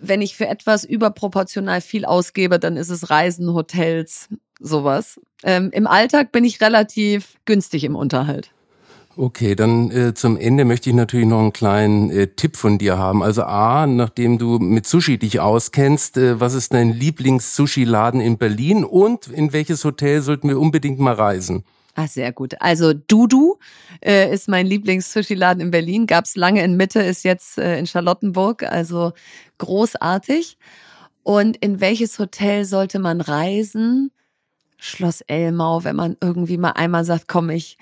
wenn 0.00 0.20
ich 0.20 0.36
für 0.36 0.46
etwas 0.46 0.84
überproportional 0.84 1.80
viel 1.80 2.04
ausgebe, 2.04 2.58
dann 2.58 2.76
ist 2.76 2.90
es 2.90 3.08
Reisen, 3.08 3.54
Hotels, 3.54 4.28
sowas. 4.60 5.20
Ähm, 5.42 5.70
Im 5.72 5.86
Alltag 5.86 6.32
bin 6.32 6.44
ich 6.44 6.60
relativ 6.60 7.36
günstig 7.44 7.84
im 7.84 7.96
Unterhalt. 7.96 8.50
Okay, 9.18 9.54
dann 9.54 9.90
äh, 9.92 10.12
zum 10.12 10.36
Ende 10.36 10.66
möchte 10.66 10.90
ich 10.90 10.96
natürlich 10.96 11.26
noch 11.26 11.40
einen 11.40 11.54
kleinen 11.54 12.10
äh, 12.10 12.26
Tipp 12.26 12.54
von 12.54 12.76
dir 12.76 12.98
haben. 12.98 13.22
Also 13.22 13.44
A, 13.44 13.86
nachdem 13.86 14.36
du 14.36 14.58
mit 14.58 14.86
Sushi 14.86 15.16
dich 15.16 15.40
auskennst, 15.40 16.18
äh, 16.18 16.38
was 16.38 16.52
ist 16.52 16.74
dein 16.74 16.92
Lieblings-Sushi-Laden 16.92 18.20
in 18.20 18.36
Berlin 18.36 18.84
und 18.84 19.28
in 19.28 19.54
welches 19.54 19.86
Hotel 19.86 20.20
sollten 20.20 20.48
wir 20.48 20.60
unbedingt 20.60 20.98
mal 20.98 21.14
reisen? 21.14 21.64
Ah, 21.94 22.06
sehr 22.06 22.30
gut. 22.30 22.60
Also 22.60 22.92
Dudu 22.92 23.56
äh, 24.04 24.30
ist 24.30 24.48
mein 24.48 24.66
Lieblings-Sushi-Laden 24.66 25.62
in 25.62 25.70
Berlin. 25.70 26.06
Gab's 26.06 26.36
lange 26.36 26.62
in 26.62 26.76
Mitte, 26.76 27.00
ist 27.00 27.24
jetzt 27.24 27.56
äh, 27.56 27.78
in 27.78 27.86
Charlottenburg. 27.86 28.64
Also 28.64 29.14
großartig. 29.56 30.58
Und 31.22 31.56
in 31.56 31.80
welches 31.80 32.18
Hotel 32.18 32.66
sollte 32.66 32.98
man 32.98 33.22
reisen? 33.22 34.10
Schloss 34.78 35.20
Elmau, 35.22 35.84
wenn 35.84 35.96
man 35.96 36.16
irgendwie 36.20 36.58
mal 36.58 36.72
einmal 36.72 37.04
sagt, 37.04 37.28
komm, 37.28 37.50
ich 37.50 37.78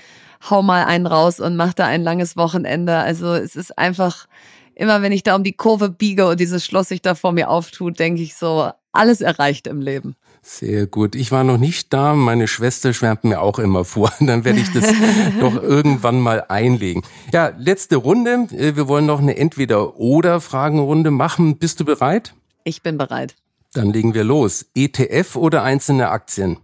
hau 0.49 0.63
mal 0.63 0.85
einen 0.85 1.07
raus 1.07 1.41
und 1.41 1.57
mach 1.57 1.75
da 1.75 1.87
ein 1.87 2.03
langes 2.03 2.37
Wochenende. 2.37 2.97
Also 2.97 3.35
es 3.35 3.57
ist 3.57 3.79
einfach, 3.79 4.27
immer 4.75 5.03
wenn 5.03 5.13
ich 5.13 5.23
da 5.23 5.35
um 5.37 5.45
die 5.45 5.57
Kurve 5.57 5.91
biege 5.91 6.29
und 6.29 6.41
dieses 6.41 6.65
Schloss 6.65 6.89
sich 6.89 7.03
da 7.03 7.15
vor 7.15 7.33
mir 7.33 7.49
auftut, 7.49 7.99
denke 7.99 8.23
ich 8.23 8.35
so, 8.35 8.71
alles 8.93 9.21
erreicht 9.21 9.67
im 9.67 9.81
Leben. 9.81 10.15
Sehr 10.47 10.87
gut. 10.87 11.15
Ich 11.15 11.33
war 11.33 11.43
noch 11.43 11.57
nicht 11.57 11.93
da. 11.95 12.15
Meine 12.15 12.49
Schwester 12.49 12.93
schwärmt 12.93 13.25
mir 13.25 13.41
auch 13.41 13.59
immer 13.59 13.85
vor. 13.85 14.13
Dann 14.21 14.45
werde 14.45 14.61
ich 14.61 14.71
das 14.73 14.85
doch 15.41 15.61
irgendwann 15.61 16.21
mal 16.21 16.45
einlegen. 16.49 17.03
Ja, 17.33 17.53
letzte 17.57 17.97
Runde. 17.97 18.47
Äh, 18.53 18.77
wir 18.77 18.87
wollen 18.87 19.07
noch 19.07 19.21
eine 19.21 19.37
Entweder-Oder-Fragenrunde 19.39 21.11
machen. 21.11 21.57
Bist 21.57 21.81
du 21.81 21.87
bereit? 21.87 22.35
Ich 22.63 22.83
bin 22.83 22.99
bereit. 22.99 23.37
Dann 23.73 23.91
legen 23.91 24.13
wir 24.13 24.23
los. 24.23 24.67
ETF 24.75 25.37
oder 25.37 25.63
einzelne 25.63 26.11
Aktien? 26.11 26.59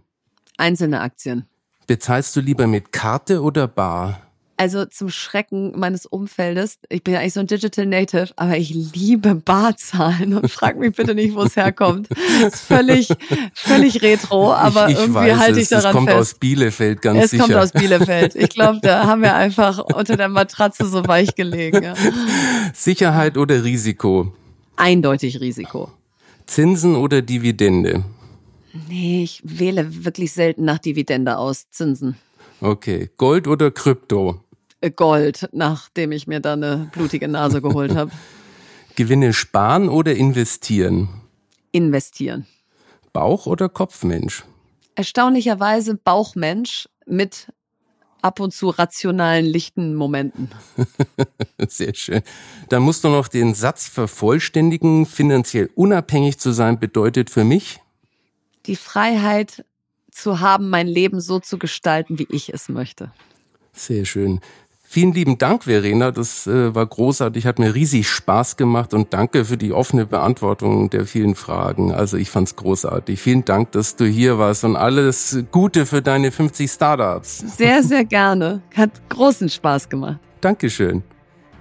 Einzelne 0.57 1.01
Aktien. 1.01 1.45
Bezahlst 1.87 2.35
du 2.35 2.41
lieber 2.41 2.67
mit 2.67 2.91
Karte 2.91 3.41
oder 3.41 3.67
Bar? 3.67 4.21
Also 4.61 4.85
zum 4.85 5.09
Schrecken 5.09 5.79
meines 5.79 6.05
Umfeldes, 6.05 6.77
ich 6.89 7.03
bin 7.03 7.15
ja 7.15 7.19
eigentlich 7.19 7.33
so 7.33 7.39
ein 7.39 7.47
Digital 7.47 7.87
Native, 7.87 8.27
aber 8.35 8.57
ich 8.57 8.69
liebe 8.69 9.33
Barzahlen 9.33 10.35
und 10.35 10.51
frag 10.51 10.77
mich 10.77 10.95
bitte 10.95 11.15
nicht, 11.15 11.33
wo 11.33 11.41
es 11.41 11.55
herkommt. 11.55 12.09
Das 12.43 12.53
ist 12.53 12.59
völlig, 12.61 13.09
völlig 13.55 14.03
retro, 14.03 14.53
aber 14.53 14.87
ich, 14.87 14.93
ich 14.93 14.99
irgendwie 14.99 15.33
halte 15.33 15.59
ich 15.59 15.67
daran 15.69 15.81
fest. 15.81 15.85
Es 15.85 15.93
kommt 15.93 16.11
aus 16.11 16.33
Bielefeld, 16.35 17.01
ganz 17.01 17.23
es 17.23 17.31
sicher. 17.31 17.43
Es 17.43 17.49
kommt 17.49 17.59
aus 17.59 17.71
Bielefeld. 17.71 18.35
Ich 18.35 18.49
glaube, 18.49 18.79
da 18.83 19.07
haben 19.07 19.23
wir 19.23 19.33
einfach 19.33 19.79
unter 19.79 20.15
der 20.15 20.29
Matratze 20.29 20.85
so 20.85 21.07
weich 21.07 21.33
gelegen. 21.33 21.83
Ja. 21.83 21.95
Sicherheit 22.75 23.37
oder 23.37 23.63
Risiko? 23.63 24.31
Eindeutig 24.75 25.41
Risiko. 25.41 25.91
Zinsen 26.45 26.95
oder 26.95 27.23
Dividende? 27.23 28.03
Nee, 28.87 29.23
ich 29.23 29.41
wähle 29.43 30.05
wirklich 30.05 30.31
selten 30.33 30.65
nach 30.65 30.79
Dividende 30.79 31.37
aus, 31.37 31.69
Zinsen. 31.69 32.17
Okay. 32.61 33.09
Gold 33.17 33.47
oder 33.47 33.71
Krypto? 33.71 34.41
Äh, 34.81 34.91
Gold, 34.91 35.49
nachdem 35.51 36.11
ich 36.11 36.27
mir 36.27 36.39
da 36.39 36.53
eine 36.53 36.89
blutige 36.91 37.27
Nase 37.27 37.61
geholt 37.61 37.95
habe. 37.95 38.11
Gewinne 38.95 39.33
sparen 39.33 39.89
oder 39.89 40.15
investieren? 40.15 41.09
Investieren. 41.71 42.45
Bauch- 43.13 43.45
oder 43.45 43.69
Kopfmensch? 43.69 44.43
Erstaunlicherweise 44.95 45.95
Bauchmensch 45.95 46.89
mit 47.05 47.51
ab 48.21 48.39
und 48.39 48.53
zu 48.53 48.69
rationalen, 48.69 49.45
lichten 49.45 49.95
Momenten. 49.95 50.49
Sehr 51.67 51.93
schön. 51.95 52.21
Dann 52.69 52.83
musst 52.83 53.03
du 53.03 53.09
noch 53.09 53.27
den 53.27 53.53
Satz 53.53 53.87
vervollständigen. 53.87 55.05
Finanziell 55.05 55.69
unabhängig 55.75 56.39
zu 56.39 56.51
sein 56.51 56.79
bedeutet 56.79 57.29
für 57.29 57.43
mich? 57.43 57.79
Die 58.65 58.75
Freiheit 58.75 59.65
zu 60.11 60.39
haben, 60.39 60.69
mein 60.69 60.87
Leben 60.87 61.21
so 61.21 61.39
zu 61.39 61.57
gestalten, 61.57 62.19
wie 62.19 62.27
ich 62.29 62.53
es 62.53 62.69
möchte. 62.69 63.11
Sehr 63.73 64.05
schön. 64.05 64.41
Vielen 64.83 65.13
lieben 65.13 65.37
Dank, 65.37 65.63
Verena. 65.63 66.11
Das 66.11 66.47
äh, 66.47 66.75
war 66.75 66.85
großartig, 66.85 67.45
hat 67.45 67.59
mir 67.59 67.73
riesig 67.73 68.09
Spaß 68.09 68.57
gemacht 68.57 68.93
und 68.93 69.13
danke 69.13 69.45
für 69.45 69.55
die 69.55 69.71
offene 69.71 70.05
Beantwortung 70.05 70.89
der 70.89 71.05
vielen 71.05 71.35
Fragen. 71.35 71.93
Also 71.93 72.17
ich 72.17 72.29
fand's 72.29 72.57
großartig. 72.57 73.17
Vielen 73.17 73.45
Dank, 73.45 73.71
dass 73.71 73.95
du 73.95 74.03
hier 74.05 74.37
warst 74.37 74.65
und 74.65 74.75
alles 74.75 75.45
Gute 75.49 75.85
für 75.85 76.01
deine 76.01 76.29
50 76.29 76.69
Startups. 76.69 77.37
Sehr, 77.37 77.83
sehr 77.83 78.03
gerne. 78.03 78.61
Hat 78.75 78.91
großen 79.07 79.47
Spaß 79.47 79.87
gemacht. 79.87 80.19
Dankeschön. 80.41 81.03